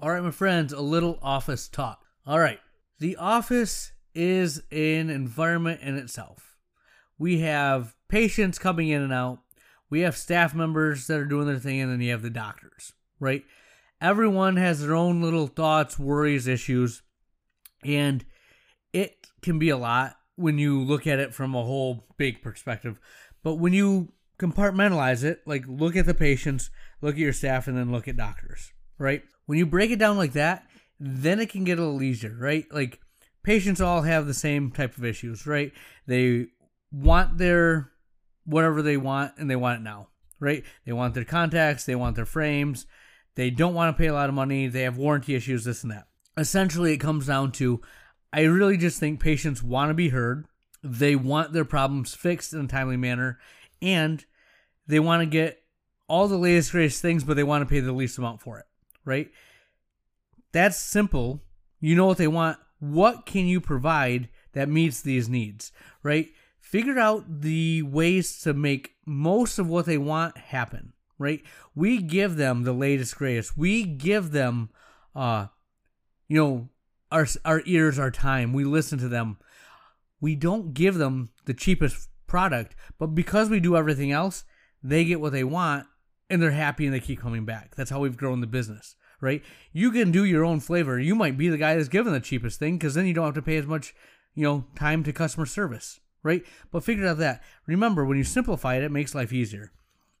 All 0.00 0.10
right, 0.10 0.22
my 0.22 0.30
friends, 0.30 0.72
a 0.72 0.80
little 0.80 1.18
office 1.20 1.68
talk. 1.68 2.02
All 2.26 2.38
right. 2.38 2.60
The 2.98 3.16
office 3.16 3.92
is 4.14 4.62
an 4.70 5.10
environment 5.10 5.80
in 5.82 5.96
itself. 5.96 6.56
We 7.18 7.40
have 7.40 7.94
patients 8.08 8.58
coming 8.58 8.88
in 8.88 9.02
and 9.02 9.12
out. 9.12 9.40
We 9.90 10.00
have 10.00 10.16
staff 10.16 10.54
members 10.54 11.06
that 11.06 11.18
are 11.20 11.24
doing 11.24 11.46
their 11.46 11.58
thing, 11.58 11.80
and 11.80 11.90
then 11.92 12.00
you 12.00 12.10
have 12.12 12.22
the 12.22 12.30
doctors, 12.30 12.92
right? 13.20 13.44
Everyone 14.00 14.56
has 14.56 14.80
their 14.80 14.94
own 14.94 15.22
little 15.22 15.46
thoughts, 15.46 15.98
worries, 15.98 16.46
issues, 16.48 17.02
and 17.84 18.24
it 18.92 19.28
can 19.42 19.58
be 19.58 19.68
a 19.68 19.76
lot 19.76 20.16
when 20.36 20.58
you 20.58 20.80
look 20.82 21.06
at 21.06 21.18
it 21.18 21.32
from 21.32 21.54
a 21.54 21.62
whole 21.62 22.06
big 22.16 22.42
perspective. 22.42 22.98
But 23.42 23.54
when 23.56 23.72
you 23.72 24.12
compartmentalize 24.38 25.22
it, 25.22 25.42
like 25.46 25.64
look 25.68 25.96
at 25.96 26.06
the 26.06 26.14
patients, 26.14 26.70
look 27.00 27.14
at 27.14 27.20
your 27.20 27.32
staff, 27.32 27.68
and 27.68 27.76
then 27.76 27.92
look 27.92 28.08
at 28.08 28.16
doctors, 28.16 28.72
right? 28.98 29.22
When 29.46 29.58
you 29.58 29.66
break 29.66 29.90
it 29.90 29.98
down 29.98 30.16
like 30.16 30.32
that, 30.32 30.66
then 30.98 31.40
it 31.40 31.50
can 31.50 31.64
get 31.64 31.78
a 31.78 31.82
little 31.82 32.02
easier, 32.02 32.34
right? 32.38 32.64
Like 32.72 33.00
patients 33.44 33.80
all 33.80 34.02
have 34.02 34.26
the 34.26 34.34
same 34.34 34.72
type 34.72 34.98
of 34.98 35.04
issues, 35.04 35.46
right? 35.46 35.72
They 36.06 36.48
want 36.90 37.38
their 37.38 37.92
whatever 38.44 38.82
they 38.82 38.96
want 38.96 39.32
and 39.38 39.48
they 39.48 39.56
want 39.56 39.80
it 39.80 39.84
now, 39.84 40.08
right? 40.40 40.64
They 40.84 40.92
want 40.92 41.14
their 41.14 41.24
contacts, 41.24 41.84
they 41.84 41.94
want 41.94 42.16
their 42.16 42.26
frames, 42.26 42.86
they 43.36 43.50
don't 43.50 43.74
want 43.74 43.94
to 43.96 44.00
pay 44.00 44.08
a 44.08 44.14
lot 44.14 44.28
of 44.28 44.34
money, 44.34 44.66
they 44.66 44.82
have 44.82 44.96
warranty 44.96 45.34
issues, 45.34 45.64
this 45.64 45.82
and 45.82 45.92
that. 45.92 46.08
Essentially, 46.36 46.92
it 46.92 46.98
comes 46.98 47.26
down 47.26 47.52
to 47.52 47.80
I 48.32 48.42
really 48.42 48.76
just 48.76 48.98
think 48.98 49.20
patients 49.20 49.62
want 49.62 49.90
to 49.90 49.94
be 49.94 50.08
heard, 50.08 50.46
they 50.82 51.14
want 51.14 51.52
their 51.52 51.64
problems 51.64 52.14
fixed 52.14 52.52
in 52.52 52.64
a 52.64 52.68
timely 52.68 52.96
manner, 52.96 53.38
and 53.80 54.24
they 54.86 54.98
want 54.98 55.22
to 55.22 55.26
get 55.26 55.62
all 56.08 56.28
the 56.28 56.36
latest, 56.36 56.72
greatest 56.72 57.00
things, 57.00 57.24
but 57.24 57.36
they 57.36 57.44
want 57.44 57.62
to 57.62 57.72
pay 57.72 57.80
the 57.80 57.92
least 57.92 58.18
amount 58.18 58.40
for 58.40 58.58
it, 58.58 58.66
right? 59.04 59.30
That's 60.52 60.76
simple. 60.76 61.42
You 61.80 61.96
know 61.96 62.06
what 62.06 62.18
they 62.18 62.28
want. 62.28 62.58
What 62.92 63.24
can 63.24 63.46
you 63.46 63.60
provide 63.60 64.28
that 64.52 64.68
meets 64.68 65.00
these 65.00 65.28
needs, 65.28 65.72
right? 66.02 66.28
Figure 66.60 66.98
out 66.98 67.40
the 67.40 67.82
ways 67.82 68.40
to 68.42 68.52
make 68.52 68.94
most 69.06 69.58
of 69.58 69.68
what 69.68 69.86
they 69.86 69.98
want 69.98 70.36
happen, 70.36 70.92
right? 71.18 71.42
We 71.74 72.02
give 72.02 72.36
them 72.36 72.64
the 72.64 72.72
latest, 72.72 73.16
greatest. 73.16 73.56
We 73.56 73.84
give 73.84 74.32
them, 74.32 74.70
uh, 75.14 75.46
you 76.28 76.36
know, 76.42 76.68
our 77.10 77.26
our 77.44 77.62
ears, 77.64 77.98
our 77.98 78.10
time. 78.10 78.52
We 78.52 78.64
listen 78.64 78.98
to 78.98 79.08
them. 79.08 79.38
We 80.20 80.34
don't 80.34 80.74
give 80.74 80.96
them 80.96 81.30
the 81.46 81.54
cheapest 81.54 82.08
product, 82.26 82.74
but 82.98 83.08
because 83.08 83.48
we 83.48 83.60
do 83.60 83.76
everything 83.76 84.12
else, 84.12 84.44
they 84.82 85.04
get 85.04 85.20
what 85.20 85.32
they 85.32 85.44
want 85.44 85.86
and 86.28 86.42
they're 86.42 86.50
happy 86.50 86.84
and 86.84 86.94
they 86.94 87.00
keep 87.00 87.20
coming 87.20 87.44
back. 87.44 87.74
That's 87.76 87.90
how 87.90 88.00
we've 88.00 88.16
grown 88.16 88.40
the 88.40 88.46
business 88.46 88.96
right? 89.24 89.42
You 89.72 89.90
can 89.90 90.12
do 90.12 90.24
your 90.24 90.44
own 90.44 90.60
flavor. 90.60 91.00
You 91.00 91.14
might 91.14 91.38
be 91.38 91.48
the 91.48 91.56
guy 91.56 91.74
that's 91.74 91.88
given 91.88 92.12
the 92.12 92.20
cheapest 92.20 92.58
thing 92.58 92.76
because 92.76 92.94
then 92.94 93.06
you 93.06 93.14
don't 93.14 93.24
have 93.24 93.34
to 93.34 93.42
pay 93.42 93.56
as 93.56 93.66
much, 93.66 93.94
you 94.34 94.44
know, 94.44 94.66
time 94.76 95.02
to 95.04 95.12
customer 95.12 95.46
service, 95.46 96.00
right? 96.22 96.44
But 96.70 96.84
figure 96.84 97.06
out 97.08 97.18
that. 97.18 97.42
Remember, 97.66 98.04
when 98.04 98.18
you 98.18 98.24
simplify 98.24 98.76
it, 98.76 98.84
it 98.84 98.92
makes 98.92 99.14
life 99.14 99.32
easier. 99.32 99.72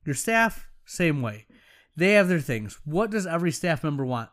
Your 0.06 0.14
staff, 0.14 0.66
same 0.86 1.20
way. 1.20 1.46
They 1.94 2.12
have 2.12 2.28
their 2.28 2.40
things. 2.40 2.80
What 2.84 3.10
does 3.10 3.26
every 3.26 3.52
staff 3.52 3.84
member 3.84 4.04
want? 4.04 4.30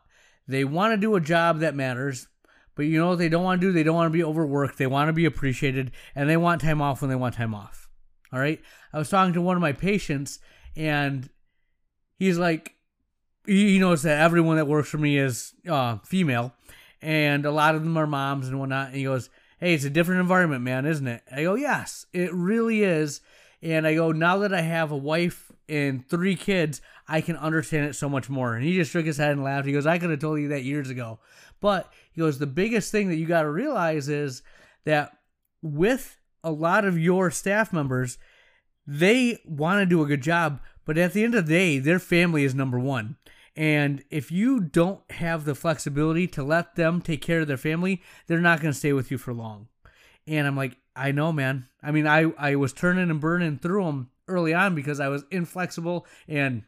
They 0.48 0.64
want 0.64 0.92
to 0.92 0.96
do 0.96 1.14
a 1.14 1.20
job 1.20 1.60
that 1.60 1.76
matters, 1.76 2.26
but 2.74 2.86
you 2.86 2.98
know 2.98 3.10
what 3.10 3.18
they 3.18 3.28
don't 3.28 3.44
want 3.44 3.60
to 3.60 3.66
do? 3.66 3.72
They 3.72 3.82
don't 3.82 3.94
want 3.94 4.10
to 4.10 4.18
be 4.18 4.24
overworked. 4.24 4.78
They 4.78 4.86
want 4.86 5.08
to 5.08 5.12
be 5.12 5.26
appreciated, 5.26 5.92
and 6.14 6.28
they 6.28 6.36
want 6.36 6.62
time 6.62 6.82
off 6.82 7.02
when 7.02 7.10
they 7.10 7.16
want 7.16 7.34
time 7.34 7.54
off. 7.54 7.88
All 8.32 8.40
right. 8.40 8.60
I 8.92 8.98
was 8.98 9.10
talking 9.10 9.34
to 9.34 9.42
one 9.42 9.56
of 9.56 9.62
my 9.62 9.72
patients, 9.72 10.40
and 10.74 11.28
he's 12.18 12.38
like, 12.38 12.74
he 13.46 13.78
knows 13.78 14.02
that 14.02 14.20
everyone 14.20 14.56
that 14.56 14.66
works 14.66 14.88
for 14.88 14.98
me 14.98 15.18
is 15.18 15.54
uh, 15.68 15.98
female, 16.04 16.54
and 17.00 17.44
a 17.44 17.50
lot 17.50 17.74
of 17.74 17.82
them 17.82 17.96
are 17.96 18.06
moms 18.06 18.48
and 18.48 18.58
whatnot. 18.58 18.88
And 18.88 18.96
he 18.96 19.04
goes, 19.04 19.30
"Hey, 19.58 19.74
it's 19.74 19.84
a 19.84 19.90
different 19.90 20.20
environment, 20.20 20.62
man, 20.62 20.86
isn't 20.86 21.06
it?" 21.06 21.22
I 21.30 21.42
go, 21.42 21.54
"Yes, 21.54 22.06
it 22.12 22.32
really 22.32 22.82
is." 22.82 23.20
And 23.62 23.86
I 23.86 23.94
go, 23.94 24.12
"Now 24.12 24.38
that 24.38 24.52
I 24.52 24.60
have 24.60 24.90
a 24.90 24.96
wife 24.96 25.50
and 25.68 26.08
three 26.08 26.36
kids, 26.36 26.80
I 27.08 27.20
can 27.20 27.36
understand 27.36 27.86
it 27.86 27.94
so 27.94 28.08
much 28.08 28.28
more." 28.28 28.54
And 28.54 28.64
he 28.64 28.74
just 28.74 28.90
shook 28.90 29.06
his 29.06 29.18
head 29.18 29.32
and 29.32 29.42
laughed. 29.42 29.66
He 29.66 29.72
goes, 29.72 29.86
"I 29.86 29.98
could 29.98 30.10
have 30.10 30.20
told 30.20 30.40
you 30.40 30.48
that 30.48 30.64
years 30.64 30.90
ago." 30.90 31.18
But 31.60 31.92
he 32.12 32.20
goes, 32.20 32.38
"The 32.38 32.46
biggest 32.46 32.90
thing 32.92 33.08
that 33.08 33.16
you 33.16 33.26
got 33.26 33.42
to 33.42 33.50
realize 33.50 34.08
is 34.08 34.42
that 34.84 35.12
with 35.62 36.18
a 36.44 36.50
lot 36.50 36.84
of 36.84 36.98
your 36.98 37.30
staff 37.30 37.72
members, 37.72 38.18
they 38.86 39.38
want 39.44 39.80
to 39.80 39.86
do 39.86 40.02
a 40.02 40.06
good 40.06 40.22
job, 40.22 40.60
but 40.84 40.98
at 40.98 41.12
the 41.12 41.24
end 41.24 41.34
of 41.34 41.46
the 41.46 41.52
day, 41.52 41.78
their 41.78 41.98
family 41.98 42.44
is 42.44 42.54
number 42.54 42.78
one. 42.78 43.16
And 43.54 44.02
if 44.10 44.32
you 44.32 44.60
don't 44.60 45.02
have 45.12 45.44
the 45.44 45.54
flexibility 45.54 46.26
to 46.28 46.42
let 46.42 46.74
them 46.74 47.02
take 47.02 47.20
care 47.20 47.40
of 47.40 47.48
their 47.48 47.56
family, 47.56 48.02
they're 48.26 48.40
not 48.40 48.60
going 48.60 48.72
to 48.72 48.78
stay 48.78 48.92
with 48.92 49.10
you 49.10 49.18
for 49.18 49.34
long. 49.34 49.68
And 50.26 50.46
I'm 50.46 50.56
like, 50.56 50.78
I 50.96 51.12
know, 51.12 51.32
man. 51.32 51.68
I 51.82 51.90
mean, 51.90 52.06
I, 52.06 52.32
I 52.38 52.56
was 52.56 52.72
turning 52.72 53.10
and 53.10 53.20
burning 53.20 53.58
through 53.58 53.84
them 53.84 54.10
early 54.28 54.54
on 54.54 54.74
because 54.74 55.00
I 55.00 55.08
was 55.08 55.24
inflexible 55.30 56.06
and 56.28 56.62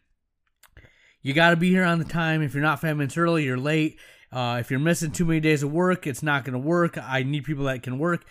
you 1.22 1.33
got 1.33 1.50
to 1.50 1.57
be 1.57 1.70
here 1.70 1.85
on 1.85 1.98
the 1.98 2.05
time. 2.05 2.42
If 2.42 2.53
you're 2.55 2.62
not 2.62 2.81
five 2.81 2.96
minutes 2.96 3.16
early, 3.16 3.44
you're 3.44 3.57
late. 3.57 3.98
Uh, 4.31 4.59
if 4.61 4.70
you're 4.70 4.81
missing 4.81 5.11
too 5.11 5.24
many 5.24 5.40
days 5.40 5.62
of 5.62 5.72
work, 5.72 6.07
it's 6.07 6.22
not 6.22 6.44
going 6.44 6.53
to 6.53 6.59
work. 6.59 6.98
I 6.98 7.22
need 7.22 7.44
people 7.44 7.64
that 7.64 7.83
can 7.83 7.98
work. 7.98 8.24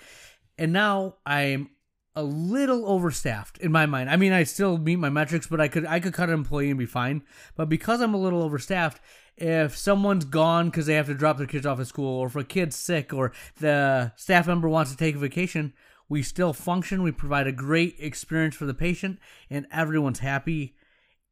And 0.57 0.73
now 0.73 1.15
I'm 1.25 1.69
a 2.15 2.23
little 2.23 2.85
overstaffed 2.85 3.57
in 3.57 3.71
my 3.71 3.85
mind. 3.85 4.09
I 4.09 4.17
mean, 4.17 4.33
I 4.33 4.43
still 4.43 4.77
meet 4.77 4.97
my 4.97 5.09
metrics, 5.09 5.47
but 5.47 5.59
I 5.59 5.67
could 5.67 5.85
I 5.85 5.99
could 5.99 6.13
cut 6.13 6.29
an 6.29 6.35
employee 6.35 6.69
and 6.69 6.79
be 6.79 6.85
fine. 6.85 7.23
But 7.55 7.69
because 7.69 8.01
I'm 8.01 8.13
a 8.13 8.19
little 8.19 8.43
overstaffed, 8.43 8.99
if 9.35 9.75
someone's 9.75 10.25
gone 10.25 10.69
because 10.69 10.85
they 10.85 10.93
have 10.93 11.07
to 11.07 11.15
drop 11.15 11.37
their 11.37 11.47
kids 11.47 11.65
off 11.65 11.79
at 11.79 11.87
school, 11.87 12.19
or 12.19 12.27
if 12.27 12.35
a 12.35 12.43
kid's 12.43 12.75
sick, 12.75 13.13
or 13.13 13.31
the 13.59 14.11
staff 14.15 14.47
member 14.47 14.69
wants 14.69 14.91
to 14.91 14.97
take 14.97 15.15
a 15.15 15.19
vacation, 15.19 15.73
we 16.07 16.21
still 16.21 16.53
function. 16.53 17.01
We 17.01 17.11
provide 17.11 17.47
a 17.47 17.51
great 17.51 17.95
experience 17.99 18.55
for 18.55 18.65
the 18.65 18.73
patient, 18.73 19.19
and 19.49 19.65
everyone's 19.71 20.19
happy. 20.19 20.75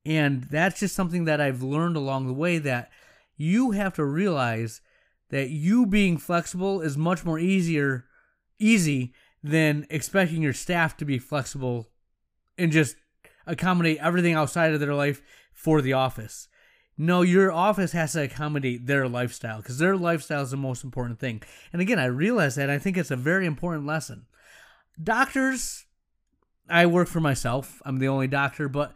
And 0.03 0.45
that's 0.45 0.79
just 0.79 0.95
something 0.95 1.25
that 1.25 1.39
I've 1.39 1.61
learned 1.61 1.95
along 1.95 2.25
the 2.25 2.33
way 2.33 2.57
that 2.57 2.89
you 3.37 3.71
have 3.71 3.93
to 3.95 4.05
realize 4.05 4.81
that 5.29 5.49
you 5.49 5.85
being 5.85 6.17
flexible 6.17 6.81
is 6.81 6.97
much 6.97 7.23
more 7.23 7.37
easier 7.37 8.05
easy 8.61 9.13
than 9.43 9.87
expecting 9.89 10.41
your 10.41 10.53
staff 10.53 10.95
to 10.97 11.05
be 11.05 11.19
flexible 11.19 11.89
and 12.57 12.71
just 12.71 12.95
accommodate 13.47 13.97
everything 13.99 14.33
outside 14.33 14.73
of 14.73 14.79
their 14.79 14.93
life 14.93 15.21
for 15.51 15.81
the 15.81 15.93
office. 15.93 16.47
No, 16.97 17.21
your 17.23 17.51
office 17.51 17.93
has 17.93 18.13
to 18.13 18.23
accommodate 18.23 18.85
their 18.85 19.07
lifestyle 19.07 19.57
because 19.57 19.79
their 19.79 19.97
lifestyle 19.97 20.43
is 20.43 20.51
the 20.51 20.57
most 20.57 20.83
important 20.83 21.19
thing. 21.19 21.41
And 21.73 21.81
again, 21.81 21.97
I 21.97 22.05
realize 22.05 22.55
that. 22.55 22.69
I 22.69 22.77
think 22.77 22.97
it's 22.97 23.11
a 23.11 23.15
very 23.15 23.45
important 23.45 23.87
lesson. 23.87 24.27
Doctors, 25.01 25.85
I 26.69 26.85
work 26.85 27.07
for 27.07 27.19
myself. 27.19 27.81
I'm 27.85 27.97
the 27.97 28.07
only 28.07 28.27
doctor, 28.27 28.69
but 28.69 28.93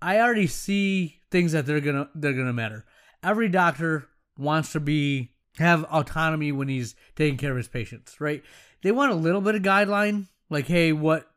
I 0.00 0.18
already 0.18 0.46
see 0.46 1.20
things 1.30 1.52
that 1.52 1.66
they're 1.66 1.80
gonna 1.80 2.08
they're 2.14 2.32
gonna 2.32 2.52
matter. 2.52 2.84
Every 3.22 3.48
doctor 3.48 4.08
wants 4.38 4.72
to 4.72 4.80
be 4.80 5.32
have 5.58 5.84
autonomy 5.84 6.52
when 6.52 6.68
he's 6.68 6.94
taking 7.14 7.36
care 7.36 7.50
of 7.50 7.56
his 7.56 7.68
patients, 7.68 8.20
right? 8.20 8.42
They 8.82 8.92
want 8.92 9.12
a 9.12 9.16
little 9.16 9.40
bit 9.40 9.54
of 9.54 9.62
guideline, 9.62 10.28
like 10.50 10.66
hey, 10.66 10.92
what 10.92 11.28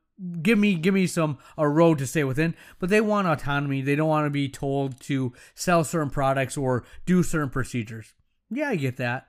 give 0.41 0.58
me 0.58 0.75
give 0.75 0.93
me 0.93 1.08
some 1.08 1.38
a 1.58 1.67
road 1.67 1.97
to 1.97 2.08
stay 2.08 2.23
within 2.23 2.55
but 2.79 2.89
they 2.89 3.01
want 3.01 3.27
autonomy. 3.27 3.81
They 3.81 3.95
don't 3.95 4.08
want 4.08 4.25
to 4.25 4.31
be 4.31 4.47
told 4.49 4.99
to 5.01 5.34
sell 5.53 5.84
certain 5.84 6.10
products 6.10 6.58
or 6.58 6.86
do 7.05 7.23
certain 7.23 7.49
procedures. 7.49 8.13
Yeah 8.49 8.69
i 8.69 8.75
get 8.75 8.97
that. 8.97 9.27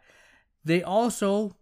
They 0.64 0.82
also 0.82 1.56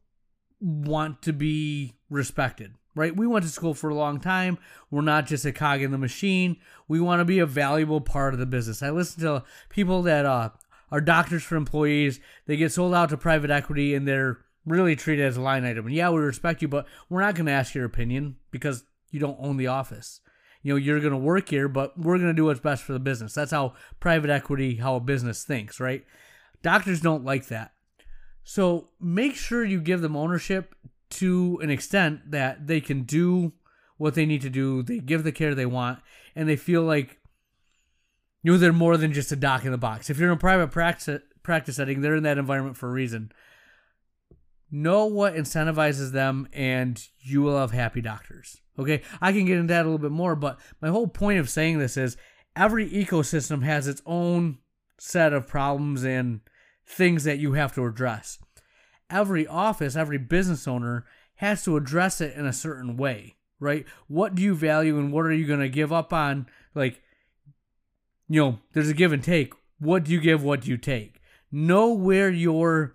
want 0.61 1.23
to 1.23 1.33
be 1.33 1.95
respected 2.11 2.75
right? 2.95 3.17
We 3.17 3.27
went 3.27 3.45
to 3.45 3.51
school 3.51 3.75
for 3.75 3.91
a 3.91 3.95
long 3.95 4.21
time. 4.21 4.59
We're 4.91 5.03
not 5.03 5.27
just 5.27 5.45
a 5.45 5.53
cog 5.53 5.83
in 5.83 5.91
the 5.91 5.99
machine. 5.99 6.57
We 6.89 7.01
want 7.01 7.21
to 7.21 7.25
be 7.25 7.39
a 7.39 7.47
valuable 7.47 8.01
part 8.01 8.35
of 8.35 8.41
the 8.41 8.47
business. 8.47 8.83
I 8.83 8.91
listen 8.91 9.23
to 9.23 9.45
people 9.69 10.03
that 10.03 10.25
uh, 10.25 10.51
are 10.91 11.01
doctors 11.01 11.43
for 11.43 11.57
employees. 11.57 12.21
They 12.47 12.57
get 12.57 12.73
sold 12.73 12.95
out 12.95 13.09
to 13.11 13.17
private 13.17 13.51
equity 13.51 13.95
and 13.95 14.07
they're 14.07 14.39
really 14.67 14.97
treat 14.97 15.21
it 15.21 15.25
as 15.25 15.37
a 15.37 15.43
line 15.43 15.65
item. 15.65 15.87
And 15.87 15.95
yeah, 15.95 16.11
we 16.11 16.21
respect 16.21 16.63
you, 16.63 16.69
but 16.69 16.87
we're 17.09 17.21
not 17.21 17.35
going 17.35 17.47
to 17.47 17.53
ask 17.53 17.75
your 17.75 17.85
opinion 17.85 18.37
because 18.51 18.85
you 19.11 19.21
don't 19.21 19.39
own 19.41 19.57
the 19.57 19.67
office. 19.67 20.21
You 20.63 20.73
know, 20.73 20.77
you're 20.77 21.01
going 21.01 21.13
to 21.13 21.19
work 21.19 21.51
here, 21.51 21.69
but 21.69 21.99
we're 21.99 22.17
going 22.17 22.31
to 22.31 22.35
do 22.35 22.47
what's 22.47 22.61
best 22.61 22.83
for 22.85 22.95
the 22.95 22.99
business. 22.99 23.35
That's 23.35 23.51
how 23.51 23.75
private 24.01 24.31
equity, 24.31 24.77
how 24.77 24.97
a 24.97 25.01
business 25.01 25.45
thinks, 25.45 25.79
right? 25.79 26.05
Doctors 26.63 27.01
don't 27.01 27.25
like 27.25 27.49
that. 27.49 27.73
So 28.45 28.89
make 29.01 29.35
sure 29.35 29.65
you 29.65 29.81
give 29.81 30.01
them 30.01 30.17
ownership 30.17 30.75
to 31.11 31.59
an 31.63 31.71
extent 31.71 32.31
that 32.31 32.67
they 32.67 32.81
can 32.81 33.03
do 33.03 33.53
what 33.99 34.15
they 34.15 34.27
need 34.27 34.43
to 34.43 34.51
do. 34.51 34.83
They 34.83 34.99
give 34.99 35.23
the 35.25 35.33
care 35.33 35.55
they 35.55 35.67
want, 35.67 36.01
and 36.35 36.49
they 36.49 36.57
feel 36.57 36.83
like 36.83 37.19
you 38.43 38.53
know 38.53 38.59
they're 38.59 38.73
more 38.73 38.97
than 38.97 39.13
just 39.13 39.33
a 39.33 39.37
doc 39.37 39.65
in 39.65 39.73
the 39.73 39.79
box. 39.79 40.11
If 40.11 40.19
you're 40.19 40.31
in 40.31 40.37
a 40.37 40.41
private 40.41 40.71
practice 40.71 41.23
practice 41.43 41.77
setting, 41.77 42.01
they're 42.01 42.17
in 42.17 42.23
that 42.25 42.39
environment 42.39 42.77
for 42.77 42.89
a 42.89 42.93
reason 42.93 43.33
know 44.75 45.07
what 45.07 45.35
incentivizes 45.35 46.11
them 46.11 46.49
and 46.53 47.07
you 47.21 47.43
will 47.43 47.59
have 47.59 47.71
happy 47.71 48.01
doctors 48.01 48.61
okay? 48.79 49.03
I 49.21 49.33
can 49.33 49.45
get 49.45 49.59
into 49.59 49.73
that 49.73 49.83
a 49.83 49.89
little 49.89 49.99
bit 49.99 50.11
more 50.11 50.35
but 50.35 50.59
my 50.81 50.89
whole 50.89 51.07
point 51.07 51.39
of 51.39 51.49
saying 51.49 51.79
this 51.79 51.97
is 51.97 52.17
every 52.57 52.89
ecosystem 52.91 53.63
has 53.63 53.87
its 53.87 54.03
own 54.05 54.59
set 54.99 55.33
of 55.33 55.47
problems 55.47 56.05
and 56.05 56.41
things 56.87 57.25
that 57.25 57.39
you 57.39 57.53
have 57.53 57.75
to 57.75 57.85
address. 57.87 58.39
Every 59.09 59.47
office 59.47 59.97
every 59.97 60.19
business 60.19 60.67
owner 60.67 61.05
has 61.37 61.65
to 61.65 61.77
address 61.77 62.21
it 62.21 62.37
in 62.37 62.47
a 62.47 62.53
certain 62.53 62.97
way 62.97 63.37
right? 63.61 63.87
What 64.09 64.35
do 64.35 64.43
you 64.43 64.55
value 64.55 64.99
and 64.99 65.13
what 65.13 65.25
are 65.25 65.33
you 65.33 65.47
going 65.47 65.61
to 65.61 65.69
give 65.69 65.93
up 65.93 66.13
on? 66.13 66.47
Like 66.75 67.01
you 68.29 68.41
know 68.41 68.59
there's 68.73 68.89
a 68.89 68.95
give 68.95 69.13
and 69.13 69.23
take. 69.23 69.53
What 69.79 70.05
do 70.05 70.13
you 70.13 70.21
give 70.21 70.43
what 70.43 70.63
do 70.63 70.71
you 70.71 70.77
take? 70.77 71.21
Know 71.51 71.93
where 71.93 72.31
your 72.31 72.94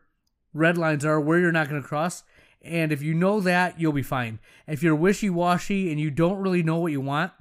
red 0.53 0.77
lines 0.77 1.05
are, 1.05 1.19
where 1.19 1.39
you're 1.39 1.51
not 1.51 1.69
going 1.69 1.81
to 1.81 1.87
cross. 1.87 2.23
And 2.61 2.91
if 2.91 3.01
you 3.01 3.13
know 3.13 3.39
that, 3.41 3.79
you'll 3.79 3.93
be 3.93 4.03
fine. 4.03 4.39
If 4.67 4.83
you're 4.83 4.95
wishy 4.95 5.29
washy 5.29 5.91
and 5.91 5.99
you 5.99 6.11
don't 6.11 6.39
really 6.39 6.63
know 6.63 6.77
what 6.77 6.91
you 6.91 7.01
want, 7.01 7.31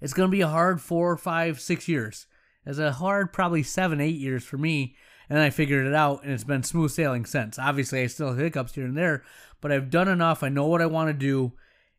it's 0.00 0.12
going 0.12 0.28
to 0.30 0.36
be 0.36 0.42
a 0.42 0.48
hard 0.48 0.80
four, 0.80 1.16
five, 1.16 1.60
six 1.60 1.88
years. 1.88 2.26
It's 2.66 2.78
a 2.78 2.92
hard 2.92 3.32
probably 3.32 3.62
seven, 3.62 4.00
eight 4.00 4.18
years 4.18 4.44
for 4.44 4.58
me. 4.58 4.94
And 5.30 5.38
I 5.38 5.50
figured 5.50 5.86
it 5.86 5.94
out, 5.94 6.22
and 6.22 6.32
it's 6.32 6.44
been 6.44 6.62
smooth 6.62 6.90
sailing 6.90 7.26
since. 7.26 7.58
Obviously, 7.58 8.02
I 8.02 8.06
still 8.06 8.28
have 8.28 8.38
hiccups 8.38 8.74
here 8.74 8.86
and 8.86 8.96
there, 8.96 9.24
but 9.60 9.70
I've 9.70 9.90
done 9.90 10.08
enough. 10.08 10.42
I 10.42 10.48
know 10.48 10.66
what 10.66 10.80
I 10.80 10.86
want 10.86 11.08
to 11.08 11.12
do. 11.12 11.52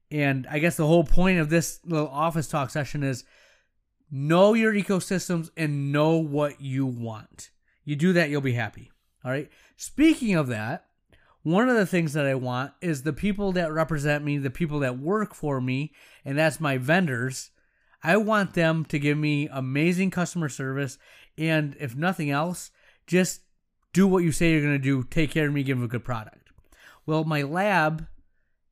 And 0.10 0.48
I 0.50 0.58
guess 0.58 0.76
the 0.76 0.88
whole 0.88 1.04
point 1.04 1.40
of 1.40 1.50
this 1.50 1.80
little 1.86 2.08
office 2.08 2.48
talk 2.48 2.72
session 2.72 3.04
is 3.04 3.24
know 4.10 4.56
your 4.56 4.74
ecosystems 4.74 5.52
and 5.56 5.92
know 5.92 6.18
what 6.18 6.60
you 6.60 6.88
want. 6.88 7.52
You 7.84 7.96
do 7.96 8.14
that, 8.14 8.32
you'll 8.32 8.42
be 8.42 8.54
happy. 8.54 8.92
All 9.24 9.32
right. 9.32 9.50
Speaking 9.76 10.36
of 10.36 10.48
that, 10.48 10.86
one 11.44 11.70
of 11.70 11.76
the 11.76 11.86
things 11.86 12.14
that 12.14 12.26
I 12.26 12.36
want 12.36 12.74
is 12.82 13.04
the 13.04 13.14
people 13.14 13.52
that 13.54 13.72
represent 13.72 14.24
me, 14.24 14.38
the 14.38 14.50
people 14.50 14.80
that 14.80 15.00
work 15.00 15.34
for 15.34 15.62
me, 15.62 15.94
and 16.26 16.38
that's 16.38 16.60
my 16.60 16.78
vendors. 16.78 17.52
I 18.04 18.18
want 18.18 18.54
them 18.54 18.86
to 18.86 19.00
give 19.00 19.18
me 19.18 19.48
amazing 19.52 20.12
customer 20.12 20.50
service. 20.50 20.98
And 21.38 21.76
if 21.80 21.96
nothing 21.96 22.30
else, 22.30 22.72
just 23.08 23.42
do 23.94 24.08
what 24.08 24.24
you 24.24 24.32
say 24.32 24.52
you're 24.52 24.62
going 24.62 24.74
to 24.74 24.80
do. 24.80 25.04
Take 25.04 25.32
care 25.32 25.48
of 25.48 25.54
me, 25.54 25.64
give 25.64 25.82
a 25.82 25.88
good 25.88 26.04
product. 26.04 26.52
Well, 27.06 27.24
my 27.24 27.42
lab 27.42 28.08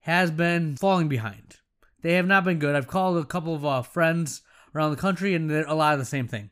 has 0.02 0.32
been 0.32 0.78
falling 0.78 1.08
behind. 1.08 1.58
They 2.02 2.14
have 2.14 2.28
not 2.28 2.44
been 2.44 2.60
good. 2.60 2.76
I've 2.76 2.88
called 2.88 3.18
a 3.18 3.26
couple 3.26 3.56
of 3.56 3.66
uh, 3.66 3.82
friends 3.82 4.42
around 4.76 4.92
the 4.92 4.98
country, 4.98 5.34
and 5.34 5.50
they're 5.50 5.66
a 5.66 5.74
lot 5.74 5.94
of 5.94 6.00
the 6.00 6.06
same 6.06 6.28
thing. 6.28 6.52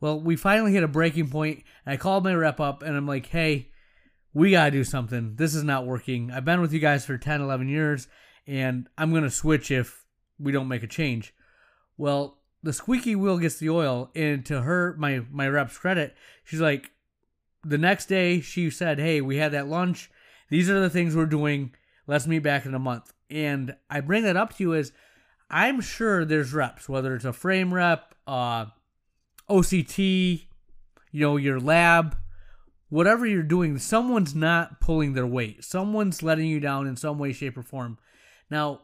Well, 0.00 0.20
we 0.20 0.36
finally 0.36 0.72
hit 0.72 0.82
a 0.82 0.88
breaking 0.88 1.28
point, 1.28 1.64
and 1.84 1.92
I 1.92 1.96
called 1.96 2.24
my 2.24 2.34
rep 2.34 2.60
up, 2.60 2.82
and 2.82 2.96
I'm 2.96 3.06
like, 3.06 3.26
hey, 3.26 3.70
we 4.32 4.52
got 4.52 4.66
to 4.66 4.70
do 4.70 4.84
something. 4.84 5.34
This 5.36 5.54
is 5.54 5.64
not 5.64 5.86
working. 5.86 6.30
I've 6.30 6.44
been 6.44 6.60
with 6.60 6.72
you 6.72 6.78
guys 6.78 7.04
for 7.04 7.18
10, 7.18 7.40
11 7.40 7.68
years, 7.68 8.06
and 8.46 8.88
I'm 8.96 9.10
going 9.10 9.24
to 9.24 9.30
switch 9.30 9.70
if 9.70 10.04
we 10.38 10.52
don't 10.52 10.68
make 10.68 10.82
a 10.82 10.88
change. 10.88 11.34
Well, 11.96 12.38
the 12.62 12.72
squeaky 12.72 13.16
wheel 13.16 13.38
gets 13.38 13.58
the 13.58 13.70
oil, 13.70 14.10
and 14.14 14.46
to 14.46 14.62
her, 14.62 14.94
my, 14.98 15.22
my 15.30 15.48
rep's 15.48 15.78
credit, 15.78 16.14
she's 16.44 16.60
like, 16.60 16.92
the 17.64 17.78
next 17.78 18.06
day, 18.06 18.40
she 18.40 18.70
said, 18.70 18.98
hey, 18.98 19.20
we 19.20 19.36
had 19.38 19.52
that 19.52 19.68
lunch. 19.68 20.10
These 20.48 20.70
are 20.70 20.80
the 20.80 20.90
things 20.90 21.16
we're 21.16 21.26
doing. 21.26 21.74
Let's 22.06 22.26
meet 22.26 22.44
back 22.44 22.64
in 22.64 22.74
a 22.74 22.78
month. 22.78 23.12
And 23.30 23.76
I 23.90 24.00
bring 24.00 24.22
that 24.22 24.36
up 24.36 24.56
to 24.56 24.62
you 24.62 24.74
as 24.74 24.92
I'm 25.50 25.80
sure 25.80 26.24
there's 26.24 26.52
reps, 26.52 26.88
whether 26.88 27.14
it's 27.14 27.24
a 27.24 27.32
frame 27.32 27.74
rep, 27.74 28.14
uh, 28.26 28.66
OCT, 29.50 30.46
you 31.10 31.20
know, 31.20 31.36
your 31.36 31.60
lab, 31.60 32.16
whatever 32.88 33.26
you're 33.26 33.42
doing, 33.42 33.78
someone's 33.78 34.34
not 34.34 34.80
pulling 34.80 35.14
their 35.14 35.26
weight. 35.26 35.64
Someone's 35.64 36.22
letting 36.22 36.46
you 36.46 36.60
down 36.60 36.86
in 36.86 36.96
some 36.96 37.18
way, 37.18 37.32
shape, 37.32 37.56
or 37.56 37.62
form. 37.62 37.98
Now, 38.50 38.82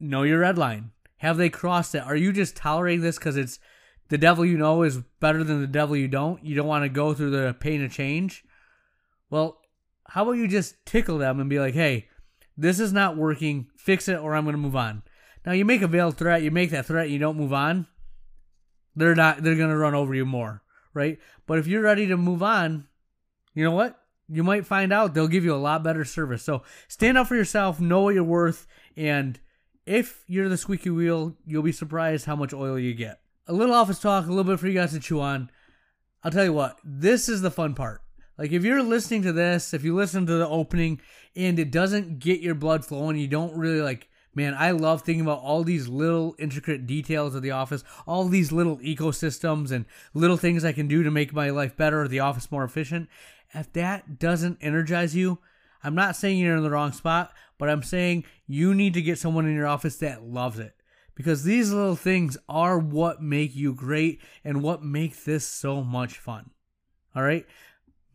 know 0.00 0.22
your 0.22 0.40
red 0.40 0.58
line. 0.58 0.92
Have 1.18 1.36
they 1.36 1.48
crossed 1.48 1.94
it? 1.94 2.02
Are 2.02 2.16
you 2.16 2.32
just 2.32 2.56
tolerating 2.56 3.02
this 3.02 3.18
because 3.18 3.36
it's 3.36 3.58
the 4.08 4.18
devil 4.18 4.44
you 4.44 4.58
know 4.58 4.82
is 4.82 4.98
better 5.20 5.42
than 5.42 5.60
the 5.60 5.66
devil 5.66 5.96
you 5.96 6.08
don't? 6.08 6.44
You 6.44 6.54
don't 6.54 6.66
want 6.66 6.84
to 6.84 6.88
go 6.88 7.14
through 7.14 7.30
the 7.30 7.54
pain 7.58 7.82
of 7.82 7.92
change? 7.92 8.44
Well, 9.30 9.58
how 10.08 10.22
about 10.22 10.32
you 10.32 10.46
just 10.46 10.76
tickle 10.84 11.18
them 11.18 11.40
and 11.40 11.50
be 11.50 11.58
like, 11.58 11.74
hey, 11.74 12.08
this 12.56 12.78
is 12.78 12.92
not 12.92 13.16
working. 13.16 13.68
Fix 13.76 14.08
it 14.08 14.18
or 14.18 14.34
I'm 14.34 14.44
going 14.44 14.54
to 14.54 14.58
move 14.58 14.76
on. 14.76 15.02
Now, 15.44 15.52
you 15.52 15.64
make 15.64 15.82
a 15.82 15.88
veiled 15.88 16.16
threat, 16.16 16.42
you 16.42 16.50
make 16.50 16.70
that 16.70 16.86
threat, 16.86 17.10
you 17.10 17.18
don't 17.18 17.36
move 17.36 17.52
on. 17.52 17.86
They're 18.96 19.14
not, 19.14 19.42
they're 19.42 19.54
to 19.54 19.76
run 19.76 19.94
over 19.94 20.14
you 20.14 20.24
more, 20.24 20.62
right? 20.94 21.18
But 21.46 21.58
if 21.58 21.66
you're 21.66 21.82
ready 21.82 22.06
to 22.06 22.16
move 22.16 22.42
on, 22.42 22.88
you 23.54 23.62
know 23.62 23.72
what? 23.72 24.00
You 24.28 24.42
might 24.42 24.66
find 24.66 24.92
out 24.92 25.14
they'll 25.14 25.28
give 25.28 25.44
you 25.44 25.54
a 25.54 25.56
lot 25.56 25.84
better 25.84 26.04
service. 26.04 26.42
So 26.42 26.62
stand 26.88 27.18
up 27.18 27.28
for 27.28 27.36
yourself, 27.36 27.80
know 27.80 28.00
what 28.00 28.14
you're 28.14 28.24
worth, 28.24 28.66
and 28.96 29.38
if 29.84 30.24
you're 30.26 30.48
the 30.48 30.56
squeaky 30.56 30.90
wheel, 30.90 31.36
you'll 31.46 31.62
be 31.62 31.72
surprised 31.72 32.26
how 32.26 32.34
much 32.34 32.52
oil 32.52 32.78
you 32.78 32.94
get. 32.94 33.20
A 33.46 33.52
little 33.52 33.74
office 33.74 34.00
talk, 34.00 34.24
a 34.24 34.28
little 34.28 34.44
bit 34.44 34.58
for 34.58 34.66
you 34.66 34.74
guys 34.74 34.92
to 34.92 34.98
chew 34.98 35.20
on. 35.20 35.50
I'll 36.24 36.32
tell 36.32 36.44
you 36.44 36.52
what, 36.52 36.80
this 36.82 37.28
is 37.28 37.42
the 37.42 37.52
fun 37.52 37.74
part. 37.74 38.02
Like 38.36 38.50
if 38.50 38.64
you're 38.64 38.82
listening 38.82 39.22
to 39.22 39.32
this, 39.32 39.72
if 39.72 39.84
you 39.84 39.94
listen 39.94 40.26
to 40.26 40.34
the 40.34 40.48
opening 40.48 41.00
and 41.36 41.58
it 41.58 41.70
doesn't 41.70 42.18
get 42.18 42.40
your 42.40 42.54
blood 42.54 42.84
flowing, 42.84 43.16
you 43.16 43.28
don't 43.28 43.56
really 43.56 43.80
like 43.80 44.08
man, 44.36 44.54
I 44.56 44.70
love 44.72 45.02
thinking 45.02 45.22
about 45.22 45.40
all 45.40 45.64
these 45.64 45.88
little 45.88 46.36
intricate 46.38 46.86
details 46.86 47.34
of 47.34 47.42
the 47.42 47.50
office, 47.50 47.82
all 48.06 48.28
these 48.28 48.52
little 48.52 48.76
ecosystems 48.78 49.72
and 49.72 49.86
little 50.12 50.36
things 50.36 50.64
I 50.64 50.72
can 50.72 50.86
do 50.86 51.02
to 51.02 51.10
make 51.10 51.32
my 51.32 51.50
life 51.50 51.74
better 51.74 52.02
or 52.02 52.08
the 52.08 52.20
office 52.20 52.52
more 52.52 52.62
efficient. 52.62 53.08
If 53.54 53.72
that 53.72 54.18
doesn't 54.18 54.58
energize 54.60 55.16
you, 55.16 55.38
I'm 55.82 55.94
not 55.94 56.16
saying 56.16 56.38
you're 56.38 56.56
in 56.56 56.62
the 56.62 56.70
wrong 56.70 56.92
spot, 56.92 57.32
but 57.58 57.70
I'm 57.70 57.82
saying 57.82 58.24
you 58.46 58.74
need 58.74 58.92
to 58.94 59.02
get 59.02 59.18
someone 59.18 59.46
in 59.46 59.54
your 59.54 59.66
office 59.66 59.96
that 59.96 60.22
loves 60.22 60.58
it. 60.58 60.74
Because 61.14 61.44
these 61.44 61.72
little 61.72 61.96
things 61.96 62.36
are 62.46 62.78
what 62.78 63.22
make 63.22 63.56
you 63.56 63.72
great 63.72 64.20
and 64.44 64.62
what 64.62 64.82
make 64.82 65.24
this 65.24 65.46
so 65.46 65.82
much 65.82 66.18
fun. 66.18 66.50
All 67.14 67.22
right? 67.22 67.46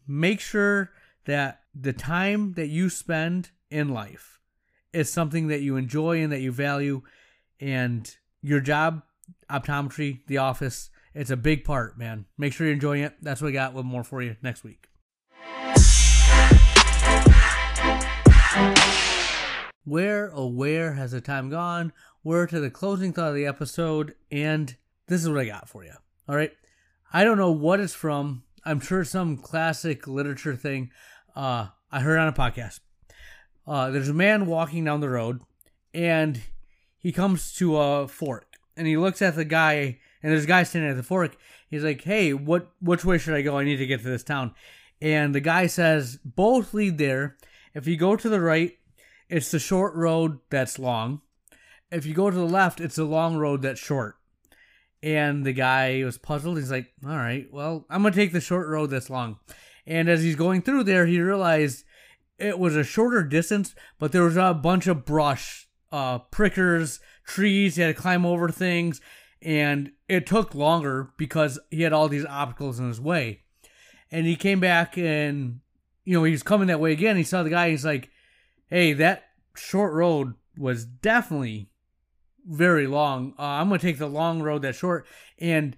Make 0.07 0.39
sure 0.39 0.91
that 1.25 1.61
the 1.73 1.93
time 1.93 2.53
that 2.53 2.67
you 2.67 2.91
spend 2.91 3.49
in 3.71 3.89
life 3.89 4.40
is 4.93 5.11
something 5.11 5.47
that 5.47 5.61
you 5.61 5.75
enjoy 5.75 6.21
and 6.21 6.31
that 6.31 6.41
you 6.41 6.51
value. 6.51 7.01
And 7.59 8.13
your 8.41 8.59
job, 8.59 9.03
optometry, 9.49 10.25
the 10.27 10.39
office, 10.39 10.89
it's 11.13 11.29
a 11.29 11.37
big 11.37 11.63
part, 11.63 11.97
man. 11.97 12.25
Make 12.37 12.53
sure 12.53 12.65
you're 12.67 12.73
enjoying 12.73 13.03
it. 13.03 13.15
That's 13.21 13.41
what 13.41 13.47
we 13.47 13.53
got. 13.53 13.75
Little 13.75 13.89
more 13.89 14.03
for 14.03 14.21
you 14.21 14.35
next 14.41 14.63
week. 14.63 14.87
Where, 19.83 20.31
oh, 20.33 20.47
where 20.47 20.93
has 20.93 21.11
the 21.11 21.21
time 21.21 21.49
gone? 21.49 21.91
We're 22.23 22.45
to 22.47 22.59
the 22.59 22.69
closing 22.69 23.13
thought 23.13 23.29
of 23.29 23.35
the 23.35 23.47
episode, 23.47 24.13
and 24.31 24.75
this 25.07 25.21
is 25.21 25.29
what 25.29 25.39
I 25.39 25.45
got 25.45 25.67
for 25.67 25.83
you. 25.83 25.93
All 26.29 26.35
right. 26.35 26.51
I 27.11 27.23
don't 27.23 27.37
know 27.37 27.51
what 27.51 27.79
it's 27.79 27.93
from. 27.93 28.43
I'm 28.63 28.79
sure 28.79 29.03
some 29.03 29.37
classic 29.37 30.07
literature 30.07 30.55
thing 30.55 30.91
uh, 31.35 31.67
I 31.91 31.99
heard 31.99 32.19
on 32.19 32.27
a 32.27 32.33
podcast. 32.33 32.79
Uh, 33.67 33.89
there's 33.91 34.09
a 34.09 34.13
man 34.13 34.45
walking 34.45 34.83
down 34.83 35.01
the 35.01 35.09
road, 35.09 35.41
and 35.93 36.41
he 36.97 37.11
comes 37.11 37.53
to 37.53 37.77
a 37.77 38.07
fork, 38.07 38.47
and 38.75 38.87
he 38.87 38.97
looks 38.97 39.21
at 39.21 39.35
the 39.35 39.45
guy, 39.45 39.99
and 40.21 40.31
there's 40.31 40.45
a 40.45 40.47
guy 40.47 40.63
standing 40.63 40.91
at 40.91 40.97
the 40.97 41.03
fork. 41.03 41.37
He's 41.69 41.83
like, 41.83 42.01
"Hey, 42.03 42.33
what 42.33 42.71
which 42.81 43.05
way 43.05 43.17
should 43.17 43.35
I 43.35 43.41
go? 43.41 43.57
I 43.57 43.63
need 43.63 43.77
to 43.77 43.85
get 43.85 44.01
to 44.01 44.09
this 44.09 44.23
town." 44.23 44.53
And 45.01 45.33
the 45.33 45.39
guy 45.39 45.67
says, 45.67 46.19
"Both 46.23 46.73
lead 46.73 46.97
there. 46.97 47.37
If 47.73 47.87
you 47.87 47.97
go 47.97 48.15
to 48.15 48.29
the 48.29 48.41
right, 48.41 48.77
it's 49.29 49.51
the 49.51 49.59
short 49.59 49.95
road 49.95 50.39
that's 50.49 50.77
long. 50.77 51.21
If 51.91 52.05
you 52.05 52.13
go 52.13 52.29
to 52.29 52.37
the 52.37 52.45
left, 52.45 52.81
it's 52.81 52.95
the 52.95 53.05
long 53.05 53.37
road 53.37 53.61
that's 53.61 53.79
short." 53.79 54.15
And 55.03 55.45
the 55.45 55.53
guy 55.53 56.03
was 56.03 56.17
puzzled. 56.17 56.57
He's 56.57 56.71
like, 56.71 56.91
"All 57.05 57.17
right, 57.17 57.47
well, 57.51 57.85
I'm 57.89 58.03
gonna 58.03 58.13
take 58.13 58.33
the 58.33 58.41
short 58.41 58.67
road 58.67 58.89
that's 58.89 59.09
long." 59.09 59.39
And 59.87 60.09
as 60.09 60.21
he's 60.21 60.35
going 60.35 60.61
through 60.61 60.83
there, 60.83 61.05
he 61.05 61.19
realized 61.19 61.85
it 62.41 62.57
was 62.57 62.75
a 62.75 62.83
shorter 62.83 63.23
distance, 63.23 63.75
but 63.99 64.11
there 64.11 64.23
was 64.23 64.35
a 64.35 64.53
bunch 64.53 64.87
of 64.87 65.05
brush, 65.05 65.67
uh, 65.91 66.17
prickers, 66.17 66.99
trees. 67.25 67.75
He 67.75 67.83
had 67.83 67.95
to 67.95 68.01
climb 68.01 68.25
over 68.25 68.49
things, 68.49 68.99
and 69.41 69.91
it 70.09 70.25
took 70.25 70.55
longer 70.55 71.11
because 71.17 71.59
he 71.69 71.83
had 71.83 71.93
all 71.93 72.09
these 72.09 72.25
obstacles 72.25 72.79
in 72.79 72.87
his 72.87 72.99
way. 72.99 73.43
And 74.09 74.25
he 74.25 74.35
came 74.35 74.59
back, 74.59 74.97
and 74.97 75.59
you 76.03 76.17
know 76.17 76.23
he 76.23 76.31
was 76.31 76.43
coming 76.43 76.67
that 76.67 76.79
way 76.79 76.91
again. 76.91 77.15
He 77.15 77.23
saw 77.23 77.43
the 77.43 77.51
guy. 77.51 77.69
He's 77.69 77.85
like, 77.85 78.09
"Hey, 78.67 78.93
that 78.93 79.29
short 79.55 79.93
road 79.93 80.33
was 80.57 80.83
definitely 80.83 81.69
very 82.45 82.87
long. 82.87 83.35
Uh, 83.37 83.43
I'm 83.43 83.69
gonna 83.69 83.79
take 83.79 83.99
the 83.99 84.07
long 84.07 84.41
road 84.41 84.63
that 84.63 84.75
short." 84.75 85.05
And 85.37 85.77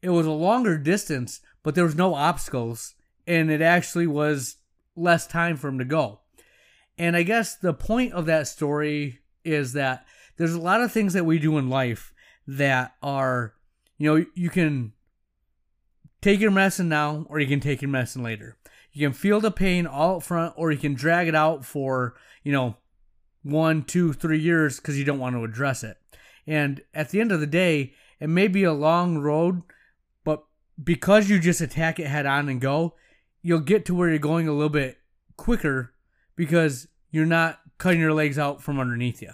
it 0.00 0.10
was 0.10 0.26
a 0.26 0.30
longer 0.30 0.78
distance, 0.78 1.40
but 1.64 1.74
there 1.74 1.84
was 1.84 1.96
no 1.96 2.14
obstacles, 2.14 2.94
and 3.26 3.50
it 3.50 3.60
actually 3.60 4.06
was 4.06 4.56
less 4.96 5.26
time 5.26 5.56
for 5.56 5.68
him 5.68 5.78
to 5.78 5.84
go. 5.84 6.20
And 6.98 7.16
I 7.16 7.22
guess 7.22 7.54
the 7.56 7.74
point 7.74 8.12
of 8.12 8.26
that 8.26 8.46
story 8.46 9.20
is 9.44 9.72
that 9.72 10.06
there's 10.36 10.54
a 10.54 10.60
lot 10.60 10.80
of 10.80 10.92
things 10.92 11.12
that 11.12 11.26
we 11.26 11.38
do 11.38 11.58
in 11.58 11.68
life 11.68 12.12
that 12.46 12.94
are, 13.02 13.54
you 13.98 14.14
know, 14.14 14.26
you 14.34 14.50
can 14.50 14.92
take 16.22 16.40
your 16.40 16.50
medicine 16.50 16.88
now 16.88 17.26
or 17.28 17.38
you 17.38 17.46
can 17.46 17.60
take 17.60 17.82
your 17.82 17.90
medicine 17.90 18.22
later. 18.22 18.56
You 18.92 19.06
can 19.06 19.12
feel 19.12 19.40
the 19.40 19.50
pain 19.50 19.86
all 19.86 20.16
up 20.16 20.22
front 20.22 20.54
or 20.56 20.70
you 20.70 20.78
can 20.78 20.94
drag 20.94 21.28
it 21.28 21.34
out 21.34 21.64
for, 21.64 22.14
you 22.42 22.52
know, 22.52 22.76
one, 23.42 23.82
two, 23.82 24.12
three 24.12 24.38
years 24.38 24.78
because 24.78 24.98
you 24.98 25.04
don't 25.04 25.18
want 25.18 25.34
to 25.34 25.44
address 25.44 25.84
it. 25.84 25.96
And 26.46 26.82
at 26.94 27.10
the 27.10 27.20
end 27.20 27.32
of 27.32 27.40
the 27.40 27.46
day, 27.46 27.94
it 28.20 28.28
may 28.28 28.48
be 28.48 28.64
a 28.64 28.72
long 28.72 29.18
road, 29.18 29.62
but 30.24 30.44
because 30.82 31.28
you 31.28 31.38
just 31.38 31.60
attack 31.60 31.98
it 31.98 32.06
head 32.06 32.26
on 32.26 32.48
and 32.48 32.60
go, 32.60 32.94
you'll 33.44 33.60
get 33.60 33.84
to 33.84 33.94
where 33.94 34.08
you're 34.08 34.18
going 34.18 34.48
a 34.48 34.52
little 34.52 34.70
bit 34.70 34.96
quicker 35.36 35.92
because 36.34 36.88
you're 37.10 37.26
not 37.26 37.60
cutting 37.78 38.00
your 38.00 38.14
legs 38.14 38.38
out 38.38 38.62
from 38.62 38.80
underneath 38.80 39.20
you. 39.20 39.32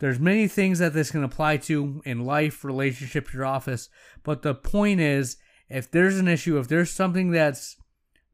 There's 0.00 0.18
many 0.18 0.48
things 0.48 0.80
that 0.80 0.92
this 0.92 1.12
can 1.12 1.24
apply 1.24 1.58
to 1.58 2.02
in 2.04 2.24
life, 2.24 2.64
relationship, 2.64 3.32
your 3.32 3.46
office, 3.46 3.88
but 4.24 4.42
the 4.42 4.54
point 4.54 5.00
is 5.00 5.36
if 5.70 5.90
there's 5.90 6.18
an 6.18 6.28
issue, 6.28 6.58
if 6.58 6.68
there's 6.68 6.90
something 6.90 7.30
that's 7.30 7.76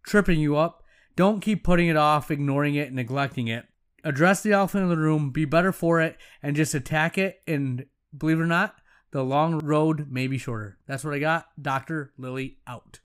tripping 0.05 0.41
you 0.41 0.57
up, 0.57 0.83
don't 1.17 1.41
keep 1.41 1.63
putting 1.63 1.89
it 1.89 1.97
off, 1.97 2.31
ignoring 2.31 2.75
it, 2.75 2.93
neglecting 2.93 3.49
it. 3.49 3.67
Address 4.05 4.43
the 4.43 4.53
elephant 4.53 4.85
in 4.85 4.89
the 4.89 4.97
room, 4.97 5.31
be 5.31 5.45
better 5.45 5.73
for 5.73 6.01
it, 6.01 6.17
and 6.43 6.57
just 6.57 6.75
attack 6.75 7.17
it. 7.17 7.41
And 7.47 7.87
believe 8.17 8.41
it 8.41 8.43
or 8.43 8.47
not, 8.47 8.77
the 9.13 9.23
long 9.23 9.59
road 9.59 10.11
may 10.11 10.27
be 10.27 10.39
shorter. 10.39 10.79
That's 10.87 11.05
what 11.05 11.15
I 11.15 11.19
got. 11.19 11.47
Dr. 11.61 12.13
Lilly 12.19 12.59
out. 12.67 13.01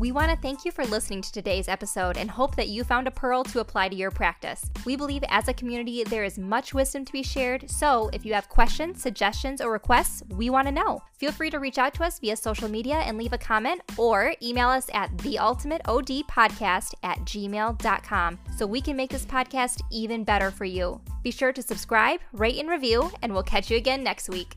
We 0.00 0.12
want 0.12 0.30
to 0.30 0.36
thank 0.38 0.64
you 0.64 0.72
for 0.72 0.86
listening 0.86 1.20
to 1.20 1.30
today's 1.30 1.68
episode 1.68 2.16
and 2.16 2.30
hope 2.30 2.56
that 2.56 2.68
you 2.68 2.84
found 2.84 3.06
a 3.06 3.10
pearl 3.10 3.44
to 3.44 3.60
apply 3.60 3.90
to 3.90 3.94
your 3.94 4.10
practice. 4.10 4.64
We 4.86 4.96
believe 4.96 5.22
as 5.28 5.46
a 5.46 5.52
community 5.52 6.02
there 6.04 6.24
is 6.24 6.38
much 6.38 6.72
wisdom 6.72 7.04
to 7.04 7.12
be 7.12 7.22
shared, 7.22 7.70
so 7.70 8.08
if 8.14 8.24
you 8.24 8.32
have 8.32 8.48
questions, 8.48 9.02
suggestions, 9.02 9.60
or 9.60 9.70
requests, 9.70 10.22
we 10.30 10.48
want 10.48 10.68
to 10.68 10.72
know. 10.72 11.02
Feel 11.18 11.32
free 11.32 11.50
to 11.50 11.58
reach 11.58 11.76
out 11.76 11.92
to 11.92 12.04
us 12.04 12.18
via 12.18 12.34
social 12.34 12.66
media 12.66 12.94
and 12.94 13.18
leave 13.18 13.34
a 13.34 13.38
comment 13.38 13.82
or 13.98 14.32
email 14.42 14.70
us 14.70 14.88
at 14.94 15.14
theultimateodpodcast 15.18 16.94
at 17.02 17.18
gmail.com 17.18 18.38
so 18.56 18.66
we 18.66 18.80
can 18.80 18.96
make 18.96 19.10
this 19.10 19.26
podcast 19.26 19.82
even 19.90 20.24
better 20.24 20.50
for 20.50 20.64
you. 20.64 20.98
Be 21.22 21.30
sure 21.30 21.52
to 21.52 21.60
subscribe, 21.60 22.20
rate, 22.32 22.58
and 22.58 22.70
review, 22.70 23.12
and 23.20 23.34
we'll 23.34 23.42
catch 23.42 23.70
you 23.70 23.76
again 23.76 24.02
next 24.02 24.30
week. 24.30 24.56